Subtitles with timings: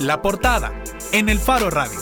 [0.00, 1.98] La portada en el Faro Radio.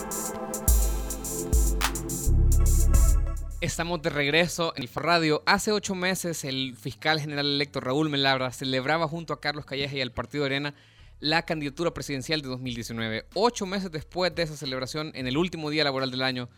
[3.61, 5.43] Estamos de regreso en el Faro Radio.
[5.47, 10.01] Hace ocho meses el fiscal general electo Raúl Melabra celebraba junto a Carlos Calleja y
[10.01, 10.75] al Partido Arena
[11.21, 13.27] la candidatura presidencial de 2019.
[13.35, 16.49] Ocho meses después de esa celebración, en el último día laboral del año,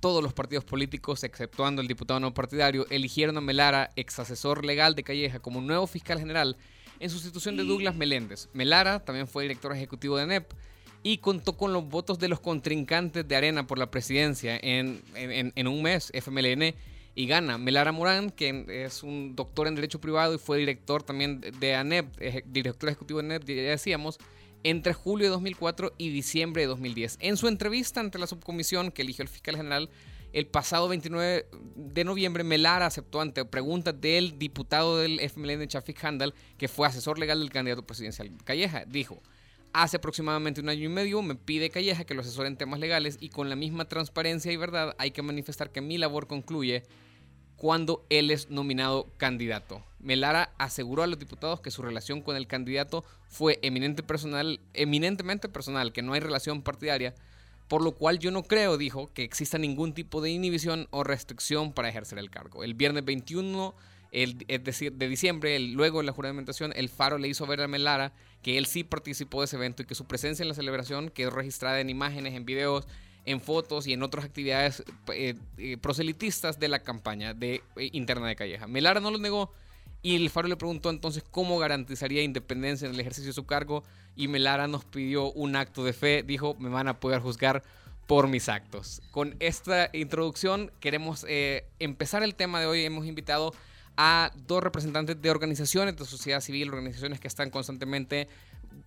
[0.00, 4.96] todos los partidos políticos, exceptuando el diputado no partidario, eligieron a Melara, ex asesor legal
[4.96, 6.56] de Calleja, como nuevo fiscal general
[6.98, 8.48] en sustitución de Douglas Meléndez.
[8.52, 10.52] Melara también fue director ejecutivo de NEP
[11.02, 15.66] y contó con los votos de los contrincantes de Arena por la presidencia en, en,
[15.66, 16.74] un mes, FMLN,
[17.14, 17.58] y gana.
[17.58, 22.44] Melara Morán, que es un doctor en Derecho Privado y fue director también de ANEP,
[22.46, 24.18] director ejecutivo de ANEP, ya decíamos,
[24.64, 27.18] entre julio de 2004 y diciembre de 2010.
[27.20, 29.90] En su entrevista ante la subcomisión que eligió el fiscal general,
[30.32, 36.32] el pasado 29 de noviembre, Melara aceptó ante preguntas del diputado del FMLN, Chafik Handal,
[36.56, 38.84] que fue asesor legal del candidato presidencial Calleja.
[38.86, 39.20] Dijo,
[39.72, 43.16] hace aproximadamente un año y medio me pide Calleja que lo asesore en temas legales
[43.20, 46.84] y con la misma transparencia y verdad hay que manifestar que mi labor concluye
[47.56, 49.84] cuando él es nominado candidato.
[50.00, 53.60] Melara aseguró a los diputados que su relación con el candidato fue
[54.04, 57.14] personal, eminentemente personal, que no hay relación partidaria,
[57.68, 61.72] por lo cual yo no creo, dijo, que exista ningún tipo de inhibición o restricción
[61.72, 62.64] para ejercer el cargo.
[62.64, 63.76] El viernes 21
[64.12, 67.68] el, es decir, de diciembre, luego de la juramentación, el Faro le hizo ver a
[67.68, 71.08] Melara que él sí participó de ese evento y que su presencia en la celebración
[71.10, 72.86] quedó registrada en imágenes, en videos,
[73.24, 78.28] en fotos y en otras actividades eh, eh, proselitistas de la campaña de, eh, interna
[78.28, 78.66] de Calleja.
[78.66, 79.52] Melara no lo negó
[80.02, 83.84] y el Faro le preguntó entonces cómo garantizaría independencia en el ejercicio de su cargo
[84.16, 87.62] y Melara nos pidió un acto de fe, dijo, me van a poder juzgar
[88.06, 89.00] por mis actos.
[89.10, 92.84] Con esta introducción queremos eh, empezar el tema de hoy.
[92.84, 93.54] Hemos invitado
[93.96, 98.28] a dos representantes de organizaciones de sociedad civil, organizaciones que están constantemente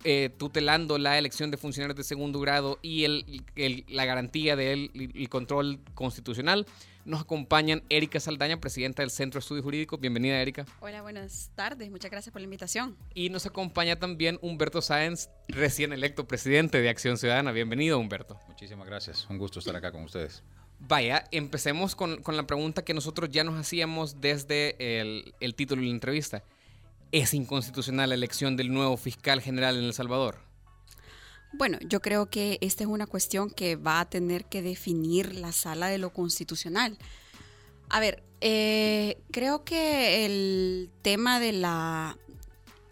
[0.04, 5.28] eh, tutelando la elección de funcionarios de segundo grado y el, la garantía del el
[5.28, 6.66] control constitucional.
[7.04, 10.00] Nos acompañan Erika Saldaña, presidenta del Centro de Estudios Jurídicos.
[10.00, 10.66] Bienvenida, Erika.
[10.80, 11.88] Hola, buenas tardes.
[11.88, 12.96] Muchas gracias por la invitación.
[13.14, 17.52] Y nos acompaña también Humberto Sáenz, recién electo presidente de Acción Ciudadana.
[17.52, 18.40] Bienvenido, Humberto.
[18.48, 19.26] Muchísimas gracias.
[19.30, 20.42] Un gusto estar acá con ustedes.
[20.78, 25.80] Vaya, empecemos con, con la pregunta que nosotros ya nos hacíamos desde el, el título
[25.80, 26.44] de la entrevista.
[27.12, 30.38] ¿Es inconstitucional la elección del nuevo fiscal general en El Salvador?
[31.52, 35.52] Bueno, yo creo que esta es una cuestión que va a tener que definir la
[35.52, 36.98] sala de lo constitucional.
[37.88, 42.18] A ver, eh, creo que el tema de la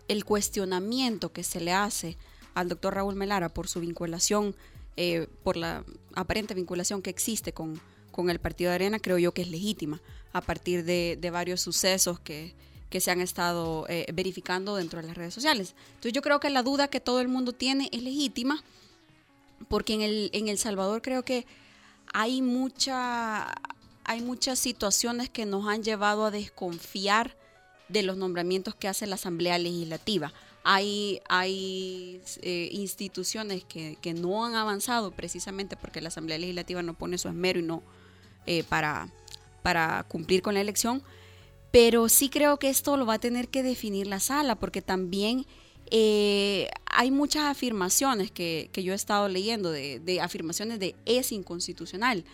[0.08, 2.16] el cuestionamiento que se le hace
[2.54, 4.54] al doctor Raúl Melara por su vinculación,
[4.96, 5.84] eh, por la
[6.16, 7.80] aparente vinculación que existe con,
[8.10, 10.00] con, el Partido de Arena, creo yo que es legítima,
[10.32, 12.54] a partir de, de varios sucesos que,
[12.94, 15.75] que se han estado eh, verificando dentro de las redes sociales.
[15.88, 18.62] Entonces yo creo que la duda que todo el mundo tiene es legítima,
[19.66, 21.44] porque en El, en el Salvador creo que
[22.12, 23.52] hay, mucha,
[24.04, 27.36] hay muchas situaciones que nos han llevado a desconfiar
[27.88, 30.32] de los nombramientos que hace la Asamblea Legislativa.
[30.64, 36.94] Hay, hay eh, instituciones que, que, no han avanzado precisamente porque la Asamblea Legislativa no
[36.94, 37.82] pone su esmero y no
[38.47, 39.08] eh, para,
[39.62, 41.02] para cumplir con la elección
[41.75, 45.44] pero sí creo que esto lo va a tener que definir la sala, porque también
[45.91, 52.25] eh, hay muchas afirmaciones que, yo he estado leyendo, de, afirmaciones de es inconstitucional.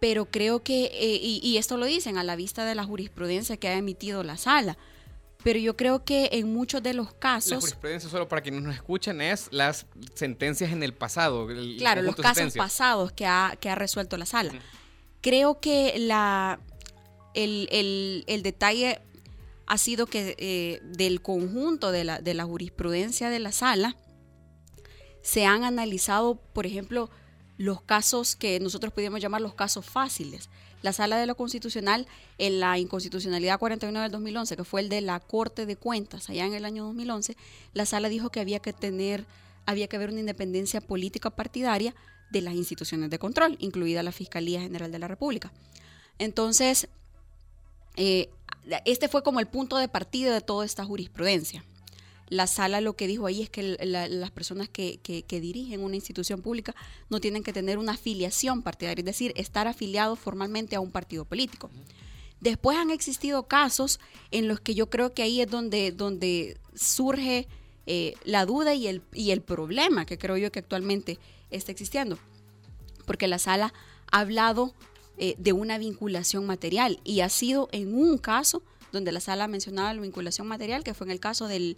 [0.00, 3.68] Pero creo que, eh, y, esto lo dicen a la vista de la jurisprudencia que
[3.68, 4.78] ha emitido la sala,
[5.42, 7.52] pero yo creo que en muchos de los casos...
[7.52, 11.48] La jurisprudencia, solo para quienes nos escuchan, es las sentencias en el pasado.
[11.78, 14.52] claro, los casos pasados que ha, que ha resuelto la sala.
[15.20, 16.60] Creo que la,
[17.34, 19.00] el, detalle
[19.66, 23.96] ha sido que eh, del conjunto de la, de la jurisprudencia de la sala
[25.22, 27.10] se han analizado, por ejemplo,
[27.56, 30.50] los casos que nosotros podríamos llamar los casos fáciles.
[30.82, 32.06] La sala de lo constitucional,
[32.38, 36.44] en la inconstitucionalidad 49 del 2011, que fue el de la Corte de Cuentas, allá
[36.44, 37.36] en el año 2011,
[37.72, 39.24] la sala dijo que había que tener,
[39.64, 41.94] había que haber una independencia política partidaria
[42.30, 45.52] de las instituciones de control, incluida la Fiscalía General de la República.
[46.18, 46.88] Entonces,
[47.96, 48.30] eh,
[48.84, 51.64] este fue como el punto de partida de toda esta jurisprudencia.
[52.32, 54.98] La sala lo que dijo ahí es que las personas que,
[55.28, 56.74] dirigen una institución pública
[57.10, 61.26] no tienen que tener una afiliación partidaria, es decir, estar afiliados formalmente a un partido
[61.26, 61.68] político.
[62.40, 64.00] Después han existido casos
[64.30, 67.48] en los que yo creo que ahí es donde, donde surge
[67.84, 71.18] eh, la duda y el, y el problema que creo yo que actualmente
[71.50, 72.18] está existiendo.
[73.04, 73.74] Porque la sala
[74.10, 74.72] ha hablado
[75.18, 79.92] eh, de una vinculación material y ha sido en un caso donde la sala mencionaba
[79.92, 81.76] la vinculación material, que fue en el caso del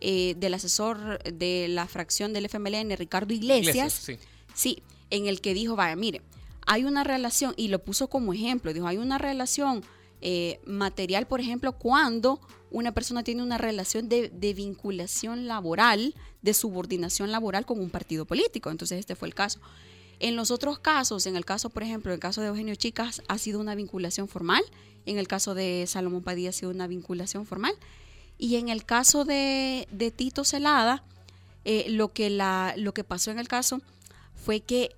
[0.00, 4.18] eh, del asesor de la fracción del FMLN, Ricardo Iglesias, sí.
[4.54, 6.22] sí, en el que dijo, vaya, mire,
[6.66, 9.82] hay una relación, y lo puso como ejemplo, dijo, hay una relación
[10.20, 16.54] eh, material, por ejemplo, cuando una persona tiene una relación de, de, vinculación laboral, de
[16.54, 18.70] subordinación laboral con un partido político.
[18.70, 19.60] Entonces este fue el caso.
[20.20, 23.22] En los otros casos, en el caso, por ejemplo, en el caso de Eugenio Chicas,
[23.28, 24.62] ha sido una vinculación formal.
[25.06, 27.72] En el caso de Salomón Padilla ha sido una vinculación formal.
[28.42, 31.04] Y en el caso de, Tito Celada,
[31.66, 33.82] eh, lo, que la, lo que pasó en el caso
[34.34, 34.96] fue que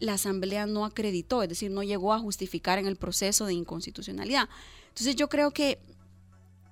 [0.00, 4.48] la Asamblea no acreditó, es decir, no llegó a justificar en el proceso de inconstitucionalidad.
[4.88, 5.78] Entonces yo creo que,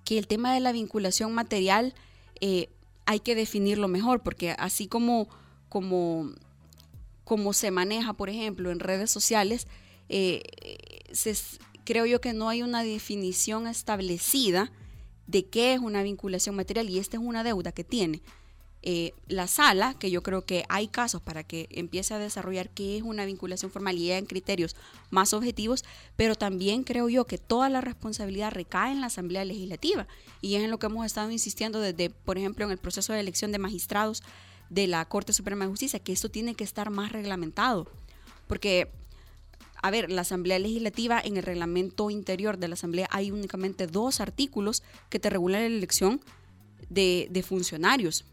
[0.05, 1.95] que el tema de la vinculación material
[2.41, 2.69] eh,
[3.07, 5.29] hay que definirlo mejor, porque así como,
[5.69, 6.33] como,
[7.23, 9.69] como se maneja, por ejemplo, en redes sociales,
[10.09, 10.43] eh,
[11.13, 11.37] se,
[11.85, 14.73] creo yo que no hay una definición establecida
[15.29, 18.21] de qué es una vinculación material y esta es una deuda que tiene
[18.83, 22.97] eh, la sala, que yo creo que hay casos para que empiece a desarrollar qué
[22.97, 24.77] es una vinculación formal y en criterios
[25.11, 25.85] más objetivos,
[26.17, 30.07] pero también creo yo que toda la responsabilidad recae en la Asamblea Legislativa.
[30.41, 33.21] Y es en lo que hemos estado insistiendo desde, por ejemplo, en el proceso de
[33.21, 34.23] elección de magistrados
[34.71, 37.89] de la Corte Suprema de Justicia, que esto tiene que estar más reglamentado,
[38.47, 38.93] porque
[39.81, 44.21] a ver, la Asamblea Legislativa, en el reglamento interior de la Asamblea hay únicamente dos
[44.21, 46.21] artículos que te regulan la elección
[46.89, 48.25] de, funcionarios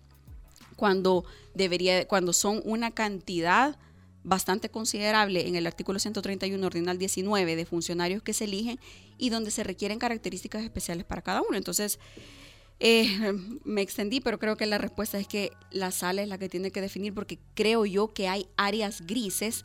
[0.76, 3.78] cuando debería, cuando son una cantidad
[4.24, 8.80] bastante considerable en el artículo 131 ordinal 19 de funcionarios que se eligen
[9.18, 11.56] y donde se requieren características especiales para cada uno.
[11.56, 12.00] Entonces,
[12.80, 13.34] eh,
[13.64, 16.72] me extendí, pero creo que la respuesta es que la sala es la que tiene
[16.72, 19.64] que definir porque creo yo que hay áreas grises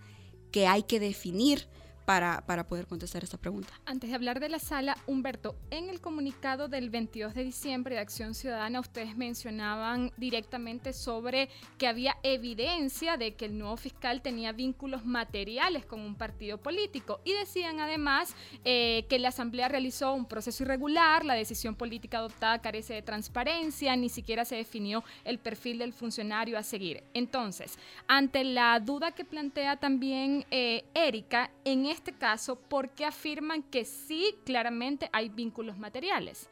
[0.51, 1.67] que hay que definir
[2.11, 3.73] para, poder contestar esta pregunta.
[3.87, 8.01] Antes de hablar de la sala, Humberto, en el comunicado del 22 de diciembre de
[8.01, 11.49] Acción Ciudadana, ustedes mencionaban directamente sobre
[11.79, 17.21] que había evidencia de que el nuevo fiscal tenía vínculos materiales con un partido político
[17.25, 18.35] y decían además
[18.65, 23.95] eh, que la Asamblea realizó un proceso irregular, la decisión política adoptada carece de transparencia,
[23.95, 27.05] ni siquiera se definió el perfil del funcionario a seguir.
[27.15, 27.79] Entonces,
[28.09, 33.63] ante la duda que plantea también eh, Erika, en este este caso, ¿por qué afirman
[33.63, 36.49] que sí, claramente hay vínculos materiales?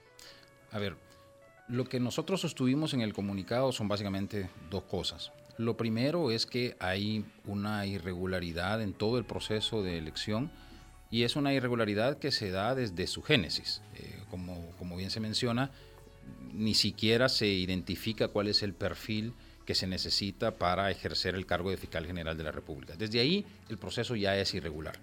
[0.70, 0.94] A ver,
[1.68, 5.32] lo que nosotros sostuvimos en el comunicado son básicamente dos cosas.
[5.56, 10.50] Lo primero es que hay una irregularidad en todo el proceso de elección
[11.10, 13.80] y es una irregularidad que se da desde su génesis.
[13.94, 15.70] Eh, como, como bien se menciona,
[16.52, 19.32] ni siquiera se identifica cuál es el perfil
[19.64, 22.96] que se necesita para ejercer el cargo de fiscal general de la República.
[22.96, 24.98] Desde ahí el proceso ya es irregular.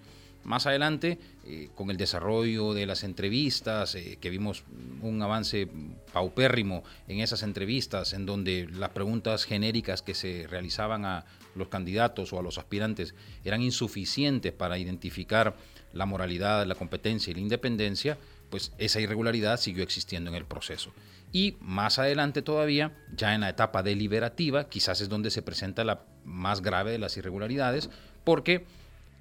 [0.45, 4.63] Más adelante, eh, con el desarrollo de las entrevistas, eh, que vimos
[5.01, 5.68] un avance
[6.13, 11.25] paupérrimo en esas entrevistas, en donde las preguntas genéricas que se realizaban a
[11.56, 15.56] los candidatos o a los aspirantes eran insuficientes para identificar
[15.94, 18.19] la moralidad, la competencia y la independencia,
[18.51, 20.92] pues esa irregularidad siguió existiendo en el proceso.
[21.31, 26.03] Y más adelante todavía, ya en la etapa deliberativa, quizás es donde se presenta la
[26.24, 27.89] más grave de las irregularidades,
[28.24, 28.65] porque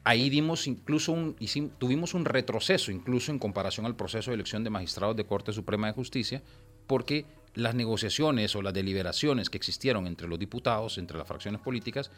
[0.04, 1.34] ahí dimos incluso
[1.78, 5.86] tuvimos un retroceso incluso en comparación al proceso de elección de magistrados de Corte Suprema
[5.88, 6.42] de Justicia,
[6.86, 7.24] porque
[7.54, 12.10] las negociaciones o las deliberaciones que existieron entre los diputados, entre las fracciones políticas,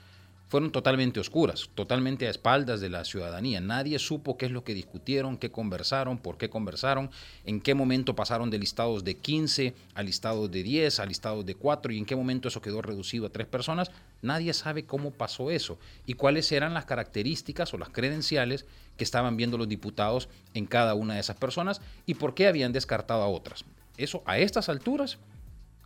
[0.48, 3.60] fueron totalmente oscuras, totalmente a espaldas de la ciudadanía.
[3.60, 7.10] Nadie supo qué es lo que discutieron, qué conversaron, por qué conversaron,
[7.44, 11.56] en qué momento pasaron de listados de 15 a listados de 10, a listados de
[11.56, 13.90] 4 y en qué momento eso quedó reducido a tres personas.
[14.22, 18.66] Nadie sabe cómo pasó eso y cuáles eran las características o las credenciales
[18.96, 22.72] que estaban viendo los diputados en cada una de esas personas y por qué habían
[22.72, 23.64] descartado a otras.
[23.96, 25.18] Eso a estas alturas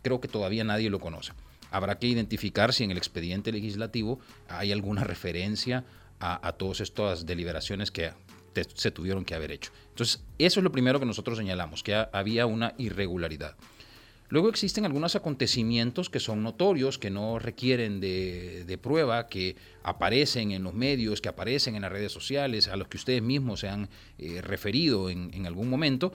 [0.03, 1.33] creo que todavía nadie lo conoce
[1.71, 5.83] habrá que identificar si en el expediente legislativo hay alguna referencia
[6.19, 8.11] a, todas estas deliberaciones que
[8.75, 9.71] se tuvieron que haber hecho.
[9.89, 13.55] Entonces, eso es lo primero que nosotros señalamos, que había una irregularidad.
[14.31, 20.63] Luego existen algunos acontecimientos que son notorios, que no requieren de, prueba, que aparecen en
[20.63, 23.89] los medios, que aparecen en las redes sociales, a los que ustedes mismos se han
[24.17, 26.13] eh, referido en, algún momento.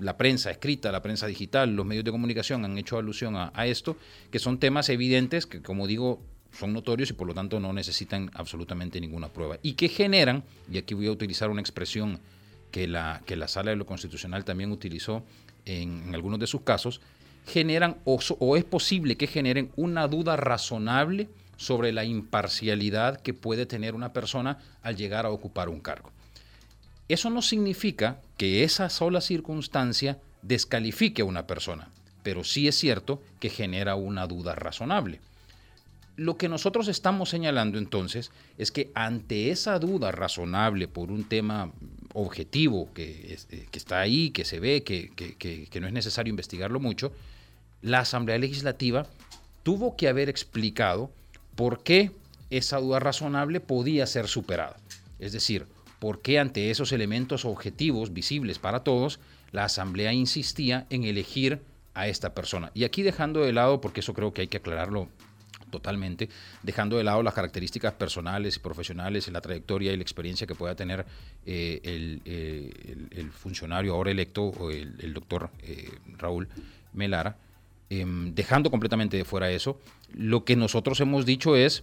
[0.00, 3.96] La prensa escrita, la prensa digital, los medios de comunicación han hecho alusión a, esto,
[4.32, 8.32] que son temas evidentes que, como digo, son notorios y por lo tanto no necesitan
[8.34, 9.58] absolutamente ninguna prueba.
[9.62, 12.18] Y que generan, y aquí voy a utilizar una expresión
[12.72, 15.24] que la, que la Sala de lo Constitucional también utilizó
[15.66, 17.00] en, algunos de sus casos,
[17.46, 23.94] generan o, es posible que generen una duda razonable sobre la imparcialidad que puede tener
[23.94, 26.10] una persona al llegar a ocupar un cargo.
[27.08, 31.88] Eso no significa que esa sola circunstancia descalifique a una persona.
[32.22, 35.18] pero sí es cierto que genera una duda razonable.
[36.16, 41.72] Lo que nosotros estamos señalando entonces es que ante esa duda razonable por un tema
[42.14, 47.12] objetivo que, eh, está ahí, que se ve, que, que no es necesario investigarlo mucho,
[47.80, 49.06] la Asamblea Legislativa
[49.62, 51.10] tuvo que haber explicado
[51.54, 52.10] por qué
[52.50, 54.76] esa duda razonable podía ser superada.
[55.18, 55.66] Es decir,
[55.98, 59.20] por qué ante esos elementos objetivos visibles para todos,
[59.52, 61.60] la Asamblea insistía en elegir
[61.94, 62.70] a esta persona.
[62.74, 65.08] Y aquí dejando de lado, porque eso creo que hay que aclararlo
[65.72, 66.28] totalmente,
[66.62, 70.76] dejando de lado las características personales y profesionales, la trayectoria y la experiencia que pueda
[70.76, 71.04] tener
[71.44, 76.48] eh, eh, el, funcionario ahora electo, o el, doctor eh, Raúl
[76.92, 77.36] Melara,
[77.90, 79.80] em, dejando completamente de fuera eso,
[80.14, 81.82] lo que nosotros hemos dicho es,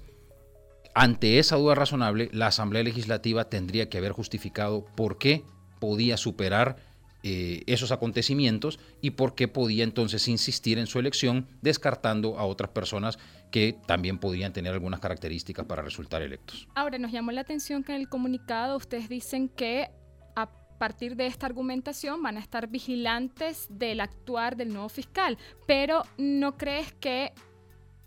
[0.93, 5.43] ante esa duda razonable, la Asamblea Legislativa tendría que haber justificado por qué
[5.79, 6.77] podía superar
[7.21, 12.69] eh, esos acontecimientos y por qué podía entonces insistir en su elección, descartando a otras
[12.69, 13.19] personas
[13.51, 16.67] que también podían tener algunas características para resultar electos.
[16.75, 19.89] Ahora, nos llamó la atención que en el comunicado ustedes dicen que
[20.35, 26.03] a partir de esta argumentación van a estar vigilantes del actuar del nuevo fiscal, pero
[26.17, 27.33] ¿no crees que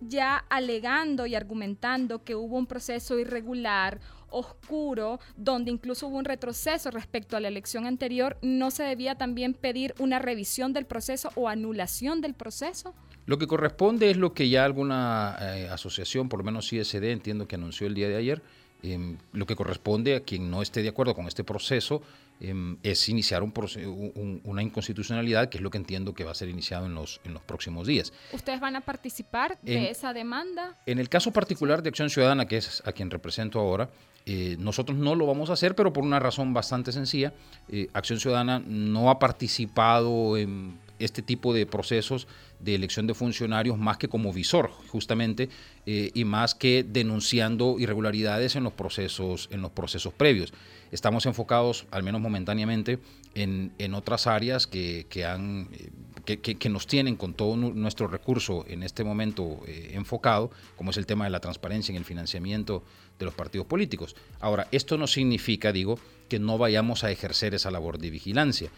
[0.08, 6.90] ya alegando y argumentando que hubo un proceso irregular oscuro, donde incluso hubo un retroceso
[6.90, 11.48] respecto a la elección anterior, ¿no se debía también pedir una revisión del proceso o
[11.48, 12.94] anulación del proceso?
[13.26, 17.46] Lo que corresponde es lo que ya alguna eh, asociación, por lo menos CSD, entiendo
[17.46, 18.42] que anunció el día de ayer,
[18.82, 22.02] em, lo que corresponde a quien no esté de acuerdo con este proceso
[22.40, 26.48] em, es iniciar un una inconstitucionalidad, que es lo que entiendo que va a ser
[26.48, 28.12] iniciado en los, en los próximos días.
[28.32, 30.76] ¿Ustedes van a participar de esa demanda?
[30.86, 33.88] En el caso particular de Acción Ciudadana, que es a quien represento ahora,
[34.24, 37.32] eh, nosotros no lo vamos a hacer, pero por una razón bastante sencilla.
[37.68, 42.26] Eh, Acción Ciudadana no ha participado en este tipo de procesos
[42.60, 45.48] de elección de funcionarios más que como visor, justamente,
[45.86, 50.52] eh, y más que denunciando irregularidades en los procesos, en los procesos previos.
[50.90, 52.98] Estamos enfocados, al menos momentáneamente,
[53.34, 55.68] en, otras áreas que, han,
[56.24, 61.24] que, nos tienen con todo nuestro recurso en este momento enfocado, como es el tema
[61.24, 62.82] de la transparencia en el financiamiento
[63.18, 64.16] de los partidos políticos.
[64.40, 68.70] Ahora, esto no significa, digo, que no vayamos a ejercer esa labor de vigilancia,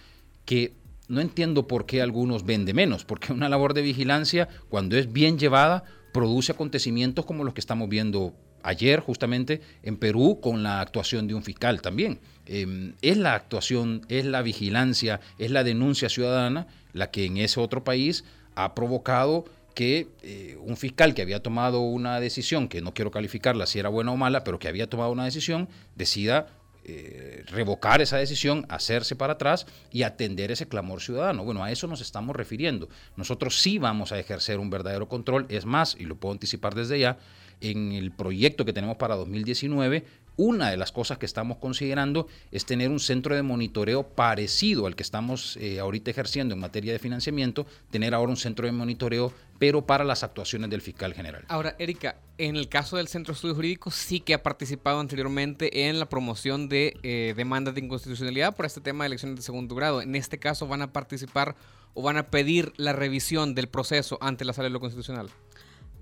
[0.44, 0.72] que
[1.08, 5.12] no entiendo por qué algunos ven de menos, porque una labor de vigilancia, cuando es
[5.12, 10.80] bien llevada, produce acontecimientos como los que estamos viendo ayer justamente en Perú con la
[10.80, 12.18] actuación de un fiscal también.
[12.46, 17.60] Em, es la actuación, es la vigilancia, es la denuncia ciudadana la que en ese
[17.60, 19.44] otro país ha provocado
[19.74, 23.88] que eh, un fiscal que había tomado una decisión, que no quiero calificarla si era
[23.88, 26.46] buena o mala, pero que había tomado una decisión, decida
[26.86, 31.44] eh, revocar esa decisión, hacerse para atrás y atender ese clamor ciudadano.
[31.44, 32.88] Bueno, a eso nos estamos refiriendo.
[33.16, 35.46] Nosotros sí vamos a ejercer un verdadero control.
[35.48, 37.18] Es más, y lo puedo anticipar desde ya,
[37.60, 40.04] en el proyecto que tenemos para 2019
[40.36, 44.96] una de las cosas que estamos considerando es tener un centro de monitoreo parecido al
[44.96, 49.32] que estamos eh, ahorita ejerciendo en materia de financiamiento, tener ahora un centro de monitoreo,
[49.58, 51.44] pero para las actuaciones del fiscal general.
[51.48, 55.88] Ahora, Erika, en el caso del Centro de Estudios Jurídicos, sí que ha participado anteriormente
[55.88, 59.74] en la promoción de eh, demandas de inconstitucionalidad por este tema de elecciones de segundo
[59.74, 60.02] grado.
[60.02, 61.54] En este caso, ¿van a participar
[61.94, 65.30] o van a pedir la revisión del proceso ante la sala de lo constitucional?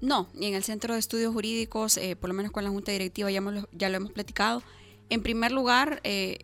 [0.02, 2.90] No, y en el Centro de Estudios Jurídicos, eh, por lo menos con la Junta
[2.90, 3.40] Directiva, ya,
[3.71, 4.61] ya lo hemos platicado.
[5.11, 6.40] En primer lugar, eh,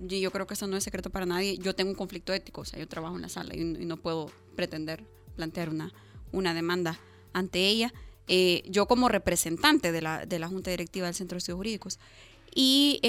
[0.00, 2.64] yo creo que eso no es secreto para nadie, yo tengo un conflicto ético, o
[2.64, 5.04] sea, yo trabajo en la sala y, no puedo pretender
[5.36, 5.92] plantear una,
[6.32, 6.98] una demanda
[7.34, 7.92] ante ella.
[8.26, 11.98] Eh, yo como representante de la, de la Junta Directiva del Centro de Estudios Jurídicos.
[12.54, 13.02] Y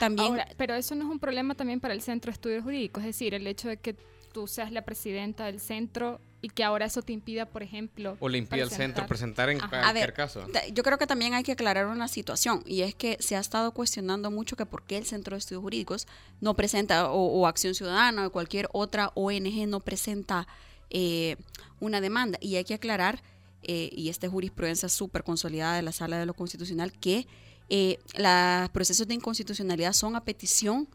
[0.00, 0.36] también...
[0.56, 3.34] pero eso no es un problema también para el Centro de Estudios Jurídicos, es decir,
[3.34, 3.94] el hecho de que
[4.32, 8.16] tú seas la presidenta del centro y que ahora eso te impida, por ejemplo...
[8.20, 10.46] O le impida al centro presentar en cualquier caso.
[10.72, 13.72] Yo creo que también hay que aclarar una situación y es que se ha estado
[13.72, 16.06] cuestionando mucho que por qué el Centro de Estudios Jurídicos
[16.40, 20.46] no presenta, o, Acción Ciudadana o cualquier otra ONG no presenta
[20.90, 21.36] eh,
[21.80, 22.38] una demanda.
[22.40, 23.20] Y hay que aclarar,
[23.62, 27.26] eh, y esta jurisprudencia súper consolidada de la Sala de lo Constitucional, que
[27.68, 30.88] eh, los procesos de inconstitucionalidad son a petición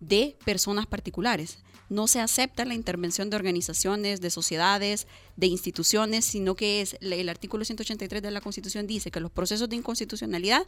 [0.00, 6.54] de personas particulares no se acepta la intervención de organizaciones, de sociedades, de instituciones, sino
[6.54, 10.66] que es el artículo 183 de la Constitución dice que los procesos de inconstitucionalidad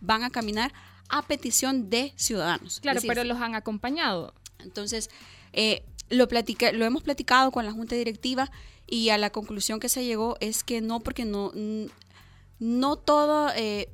[0.00, 0.72] van a caminar
[1.08, 2.80] a petición de ciudadanos.
[2.80, 4.32] Claro, pero los han acompañado.
[4.58, 5.10] Entonces,
[5.52, 6.26] eh, lo,
[6.72, 8.50] lo hemos platicado con la Junta Directiva
[8.86, 11.52] y a la conclusión que se llegó es que no, porque no,
[12.58, 13.50] no todo...
[13.54, 13.88] Eh,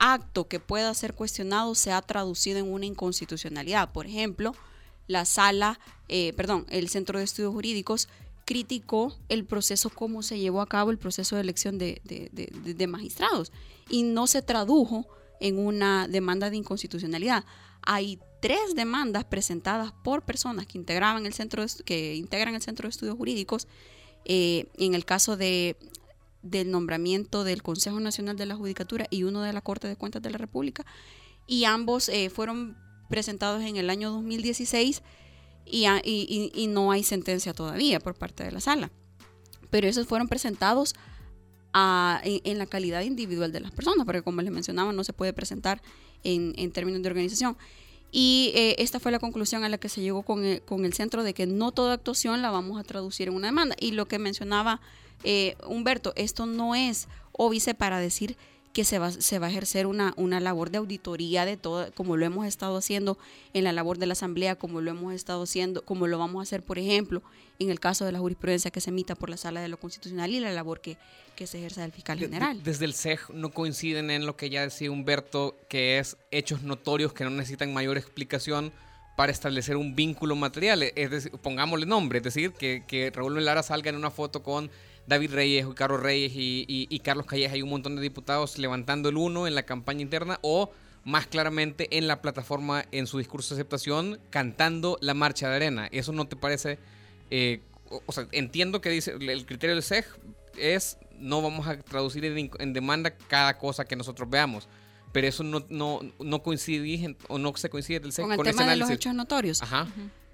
[0.00, 3.92] acto que pueda ser cuestionado se ha traducido en una inconstitucionalidad.
[3.92, 4.54] Por ejemplo,
[5.10, 8.08] la sala, eh, perdón, el Centro de Estudios Jurídicos
[8.44, 13.52] criticó el proceso, cómo se llevó a cabo el proceso de elección de, de, magistrados
[13.88, 15.06] y no se tradujo
[15.40, 17.44] en una demanda de inconstitucionalidad.
[17.82, 22.90] Hay tres demandas presentadas por personas que integraban el centro que integran el centro de
[22.90, 23.68] estudios jurídicos
[24.24, 25.76] eh, en el caso de
[26.42, 30.22] del nombramiento del Consejo Nacional de la Judicatura y uno de la Corte de Cuentas
[30.22, 30.86] de la República
[31.46, 32.76] y ambos eh, fueron
[33.10, 35.02] presentados en el año 2016
[35.66, 35.86] y,
[36.54, 38.90] y, no hay sentencia todavía por parte de la sala.
[39.68, 40.94] Pero esos fueron presentados
[41.74, 45.82] en, la calidad individual de las personas, porque como les mencionaba, no se puede presentar
[46.24, 47.56] en, términos de organización.
[48.12, 50.94] Y eh, esta fue la conclusión a la que se llegó con el, con el,
[50.94, 53.76] centro de que no toda actuación la vamos a traducir en una demanda.
[53.78, 54.80] Y lo que mencionaba
[55.22, 58.36] eh, Humberto, esto no es óbice para decir
[58.72, 62.16] que se va, se va a ejercer una, una labor de auditoría de todo, como
[62.16, 63.18] lo hemos estado haciendo
[63.52, 66.42] en la labor de la Asamblea, como lo hemos estado haciendo, como lo vamos a
[66.44, 67.22] hacer, por ejemplo,
[67.58, 70.30] en el caso de la jurisprudencia que se emita por la Sala de lo Constitucional
[70.30, 70.96] y la labor que,
[71.34, 72.62] que se ejerce del fiscal general.
[72.62, 77.12] Desde el CEG no coinciden en lo que ya decía Humberto, que es hechos notorios
[77.12, 78.72] que no necesitan mayor explicación
[79.16, 80.82] para establecer un vínculo material.
[80.82, 84.70] Es decir, pongámosle nombre, es decir, que, que Raúl Melara salga en una foto con
[85.06, 89.46] David Reyes, Carlos Reyes y, Carlos Calleja hay un montón de diputados levantando el uno
[89.46, 90.70] en la campaña interna o
[91.04, 95.88] más claramente en la plataforma en su discurso de aceptación cantando la marcha de arena.
[95.90, 96.78] ¿Eso no te parece?
[97.30, 97.60] Eh,
[98.06, 100.04] o, sea, entiendo que dice el criterio del SEG
[100.56, 104.68] es no vamos a traducir en, demanda cada cosa que nosotros veamos.
[105.12, 108.70] Pero eso no, no, no coincide o no se coincide del SEG con el tema
[108.70, 109.62] de los hechos notorios.
[109.62, 109.88] Ajá.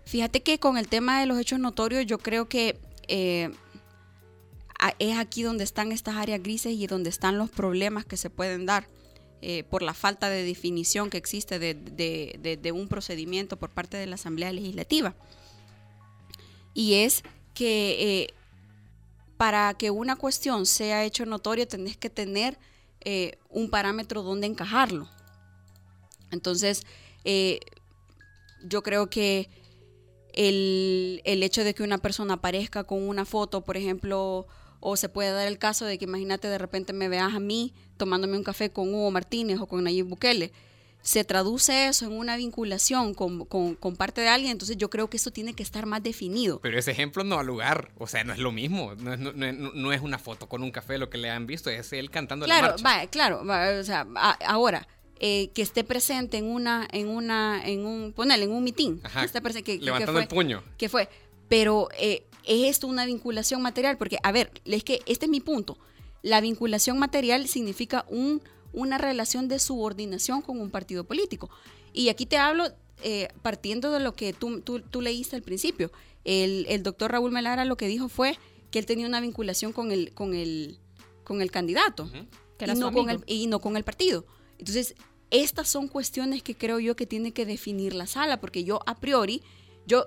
[0.04, 3.50] Fíjate que con el tema de los hechos notorios yo creo que eh,
[4.98, 8.66] es aquí donde están estas áreas grises y donde están los problemas que se pueden
[8.66, 8.88] dar
[9.42, 14.14] eh, por la falta de definición que existe de, un procedimiento por parte de la
[14.14, 15.14] Asamblea Legislativa.
[16.72, 17.22] Y es
[17.54, 18.34] que eh,
[19.36, 22.58] para que una cuestión sea hecho notorio tenés que tener
[23.02, 25.08] eh, un parámetro donde encajarlo.
[26.30, 26.84] Entonces,
[28.64, 29.48] yo creo que
[30.32, 34.46] el, el, hecho de que una persona aparezca con una foto, por ejemplo,
[34.80, 37.72] o se puede dar el caso de que imagínate de repente me veas a mí
[37.96, 40.52] tomándome un café con Hugo Martínez o con Nayib Bukele.
[41.02, 45.30] Se traduce eso en una vinculación con, parte de alguien, entonces yo creo que eso
[45.30, 46.58] tiene que estar más definido.
[46.60, 49.92] Pero ese ejemplo no ha lugar, o sea, no es lo mismo, no es, no,
[49.92, 52.74] es una foto con un café lo que le han visto, es él cantando claro,
[52.76, 53.06] la marcha.
[53.08, 54.04] claro, o sea,
[54.46, 54.88] ahora,
[55.20, 59.00] eh, que esté presente en una, en una, en un, ponele, en un mitin,
[59.64, 60.64] que levantando el puño.
[60.76, 61.08] Que fue,
[61.48, 63.98] pero eh, ¿Es esto una vinculación material?
[63.98, 65.78] Porque, a ver, es que este es mi punto.
[66.22, 68.40] La vinculación material significa un,
[68.72, 71.50] una relación de subordinación con un partido político.
[71.92, 72.68] Y aquí te hablo
[73.02, 75.90] eh, partiendo de lo que tú, tú, leíste al principio.
[76.24, 78.38] El, el, doctor Raúl Melara lo que dijo fue
[78.70, 80.78] que él tenía una vinculación con el, con el,
[81.24, 82.10] con el candidato
[82.60, 84.26] y, no con el, y no con el partido.
[84.58, 84.94] Entonces,
[85.30, 88.96] estas son cuestiones que creo yo que tiene que definir la sala, porque yo a
[88.96, 89.42] priori,
[89.86, 90.06] yo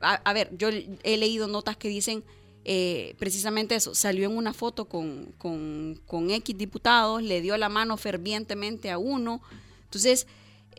[0.00, 2.24] a, ver, yo he leído notas que dicen
[2.64, 7.96] eh, precisamente eso, salió en una foto con, con, X diputados, le dio la mano
[7.96, 9.40] fervientemente a uno.
[9.84, 10.26] Entonces,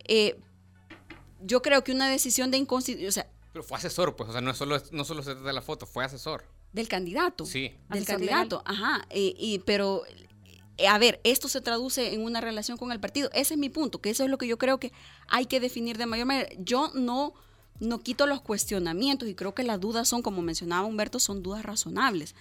[0.05, 0.39] eh,
[1.41, 3.33] yo creo que una decisión de inconstitucionalidad...
[3.51, 5.85] pero fue asesor, pues, o sea, no solo, no solo se trata de la foto,
[5.85, 6.45] fue asesor.
[6.73, 7.45] Del candidato.
[7.45, 7.73] Sí.
[7.89, 9.07] Del candidato, ajá.
[9.11, 10.03] y, pero,
[10.87, 13.31] a ver, esto se traduce en una relación con el partido.
[13.33, 14.91] Ese es mi punto, que eso es lo que yo creo que
[15.27, 16.49] hay que definir de mayor manera.
[16.59, 17.33] Yo no
[17.79, 21.63] no quito los cuestionamientos y creo que las dudas son, como mencionaba Humberto, son dudas
[21.63, 22.35] razonables.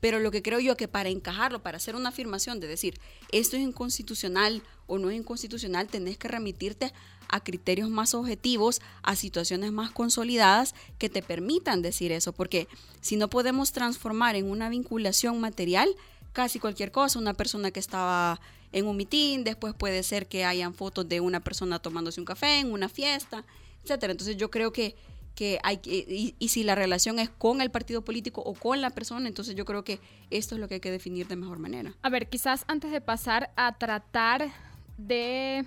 [0.00, 2.98] Pero lo que creo yo que para encajarlo, para hacer una afirmación de decir
[3.30, 6.92] esto es inconstitucional o no es inconstitucional, tenés que remitirte
[7.28, 12.32] a criterios más objetivos, a situaciones más consolidadas que te permitan decir eso.
[12.32, 12.66] Porque
[13.00, 15.88] si no podemos transformar en una vinculación material
[16.32, 18.40] casi cualquier cosa, una persona que estaba
[18.72, 22.58] en un mitin, después puede ser que hayan fotos de una persona tomándose un café
[22.58, 23.44] en una fiesta,
[23.84, 24.12] etcétera.
[24.12, 24.96] Entonces yo creo que,
[25.34, 28.90] que hay y, y, si la relación es con el partido político o con la
[28.90, 31.94] persona, entonces yo creo que esto es lo que hay que definir de mejor manera.
[32.02, 34.52] A ver, quizás antes de pasar a tratar
[34.98, 35.64] de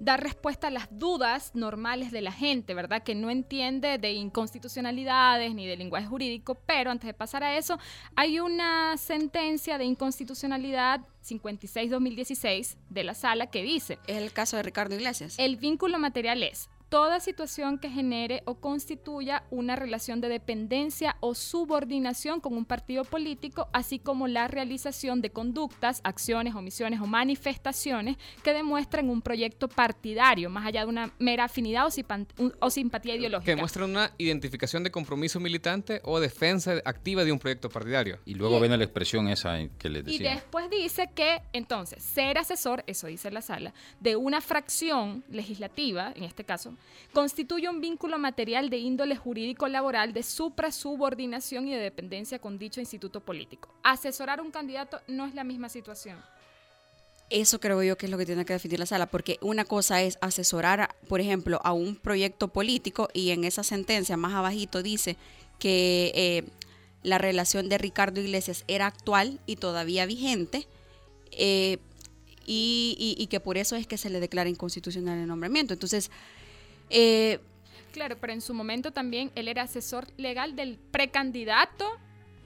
[0.00, 3.02] dar respuesta a las dudas normales de la gente, ¿verdad?
[3.02, 7.78] Que no entiende de inconstitucionalidades ni de lenguaje jurídico, pero antes de pasar a eso,
[8.16, 13.98] hay una sentencia de inconstitucionalidad 56-2016 de la sala que dice...
[14.06, 15.36] Es el caso de Ricardo Iglesias.
[15.38, 21.34] El vínculo material es toda situación que genere o constituya una relación de dependencia o
[21.34, 28.16] subordinación con un partido político, así como la realización de conductas, acciones, omisiones o manifestaciones
[28.44, 31.84] que demuestren un proyecto partidario, más allá de una mera afinidad
[32.60, 33.44] o, simpatía ideológica.
[33.44, 38.20] Que demuestren una identificación de compromiso militante o defensa activa de un proyecto partidario.
[38.24, 40.30] Y luego viene la expresión esa que les decía.
[40.30, 46.12] Y después dice que, entonces, ser asesor, eso dice la sala, de una fracción legislativa,
[46.14, 46.76] en este caso,
[47.12, 52.80] constituye un vínculo material de índole jurídico laboral de supra-subordinación y de dependencia con dicho
[52.80, 53.72] instituto político.
[53.82, 56.18] Asesorar un candidato no es la misma situación.
[57.30, 60.02] Eso creo yo que es lo que tiene que definir la sala, porque una cosa
[60.02, 65.16] es asesorar, por ejemplo, a un proyecto político y en esa sentencia más abajito dice
[65.58, 66.44] que eh,
[67.02, 70.66] la relación de Ricardo Iglesias era actual y todavía vigente.
[71.32, 71.78] Eh,
[72.46, 75.72] y, que por eso es que se le declara inconstitucional el nombramiento.
[75.72, 76.10] Entonces,
[76.94, 77.40] eh,
[77.92, 81.84] claro, pero en su momento también él era asesor legal del precandidato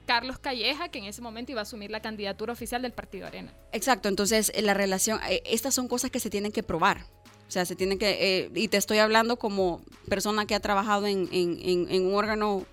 [0.05, 3.53] Carlos Calleja, que en ese momento iba a asumir la candidatura oficial del Partido Arena.
[3.71, 7.05] Exacto, entonces la relación, eh, estas son cosas que se tienen que probar.
[7.47, 11.07] O sea, se tienen que, eh, y te estoy hablando como persona que ha trabajado
[11.07, 12.65] en, un órgano,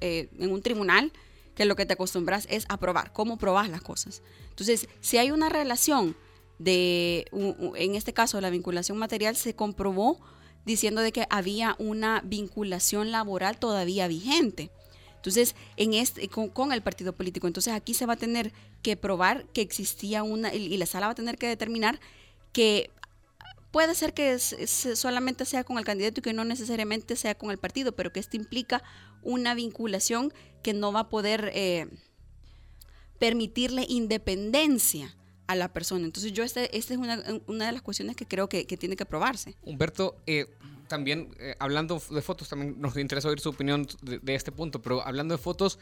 [0.00, 1.12] en un tribunal,
[1.54, 4.22] que lo que te acostumbras es a probar, cómo probas las cosas.
[4.48, 6.16] Entonces, si hay una relación
[6.58, 7.26] de,
[7.76, 10.20] en este caso, la vinculación material se comprobó
[10.64, 14.70] diciendo de que había una vinculación laboral todavía vigente.
[15.16, 17.46] Entonces, en este, con, el partido político.
[17.46, 21.12] Entonces, aquí se va a tener que probar que existía una, y la sala va
[21.12, 22.00] a tener que determinar
[22.52, 22.90] que
[23.70, 27.58] puede ser que solamente sea con el candidato y que no necesariamente sea con el
[27.58, 28.82] partido, pero que esto implica
[29.22, 31.86] una vinculación que no va a poder eh,
[33.18, 35.14] permitirle independencia
[35.50, 36.04] a la persona.
[36.04, 39.56] Entonces yo, esta este es una, de las cuestiones que creo que, tiene que probarse.
[39.62, 40.46] Humberto, eh,
[40.86, 45.04] también eh, hablando de fotos, también nos interesa oír su opinión de, este punto, pero
[45.04, 45.80] hablando de fotos,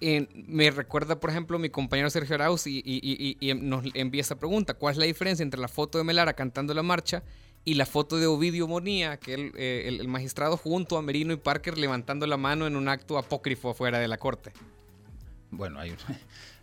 [0.00, 4.92] eh, me recuerda, por ejemplo, mi compañero Sergio Arauz y, nos envía esta pregunta, ¿cuál
[4.92, 7.22] es la diferencia entre la foto de Melara cantando la marcha
[7.66, 11.36] y la foto de Ovidio Monía, que el, el, el magistrado junto a Merino y
[11.36, 14.54] Parker levantando la mano en un acto apócrifo afuera de la corte?
[15.50, 15.94] Bueno, hay,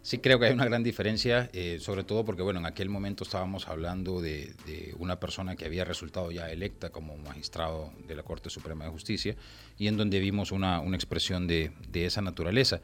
[0.07, 3.25] Sí creo que hay una gran diferencia, eh, sobre todo porque, bueno, en aquel momento
[3.25, 4.55] estábamos hablando de,
[4.99, 9.35] una persona que había resultado ya electa como magistrado de la Corte Suprema de Justicia
[9.77, 12.79] y en donde vimos una, expresión de, esa naturaleza.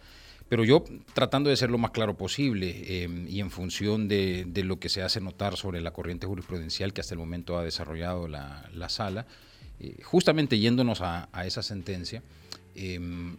[0.49, 0.83] Pero yo,
[1.13, 5.01] tratando de ser lo más claro posible eh, y en función de, lo que se
[5.01, 9.27] hace notar sobre la corriente jurisprudencial que hasta el momento ha desarrollado la, sala,
[9.79, 12.21] eh, justamente yéndonos a, esa sentencia,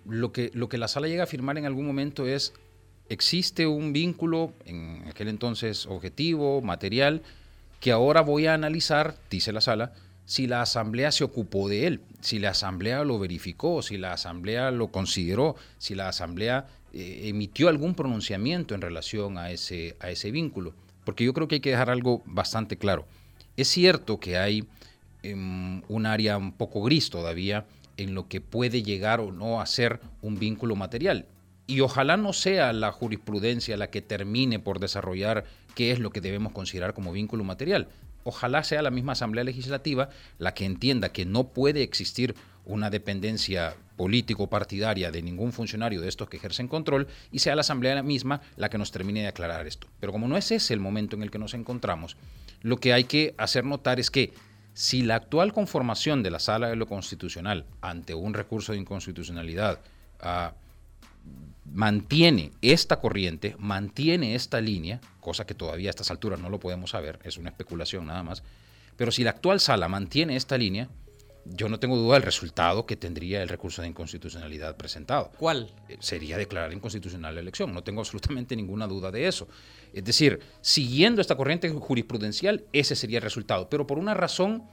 [0.06, 2.54] lo, que, lo que la sala llega a afirmar en algún momento es
[3.08, 7.22] existe un vínculo, en aquel entonces objetivo, material,
[7.80, 9.92] que ahora voy a analizar, dice la sala,
[10.26, 14.70] si la asamblea se ocupó de él, si la asamblea lo verificó, si la asamblea
[14.70, 20.72] lo consideró, si la asamblea eh, emitió algún pronunciamiento en relación a ese, vínculo.
[21.04, 23.06] Porque yo creo que hay que dejar algo bastante claro.
[23.58, 24.64] Es cierto que hay
[25.22, 27.66] em, un área un poco gris todavía
[27.98, 31.26] en lo que puede llegar o no a ser un vínculo material
[31.66, 36.20] y ojalá no sea la jurisprudencia la que termine por desarrollar qué es lo que
[36.20, 37.88] debemos considerar como vínculo material.
[38.24, 42.34] Ojalá sea la misma Asamblea Legislativa la que entienda que no puede existir
[42.66, 48.02] una dependencia político-partidaria de ningún funcionario de estos que ejercen control y sea la Asamblea
[48.02, 49.86] misma la que nos termine de aclarar esto.
[50.00, 52.16] Pero como no es ese el momento en el que nos encontramos,
[52.62, 54.32] lo que hay que hacer notar es que
[54.72, 59.80] si la actual conformación de la Sala de lo Constitucional ante un recurso de inconstitucionalidad
[60.20, 60.54] a
[61.64, 66.90] mantiene esta corriente, mantiene esta línea, cosa que todavía a estas alturas no lo podemos
[66.90, 68.42] saber, es una especulación nada más,
[68.96, 70.88] pero si la actual sala mantiene esta línea,
[71.46, 75.30] yo no tengo duda del resultado que tendría el recurso de inconstitucionalidad presentado.
[75.38, 75.70] ¿Cuál?
[75.88, 79.48] Eh, sería declarar inconstitucional la elección, no tengo absolutamente ninguna duda de eso.
[79.92, 84.64] Es decir, siguiendo esta corriente jurisprudencial, ese sería el resultado, pero por una razón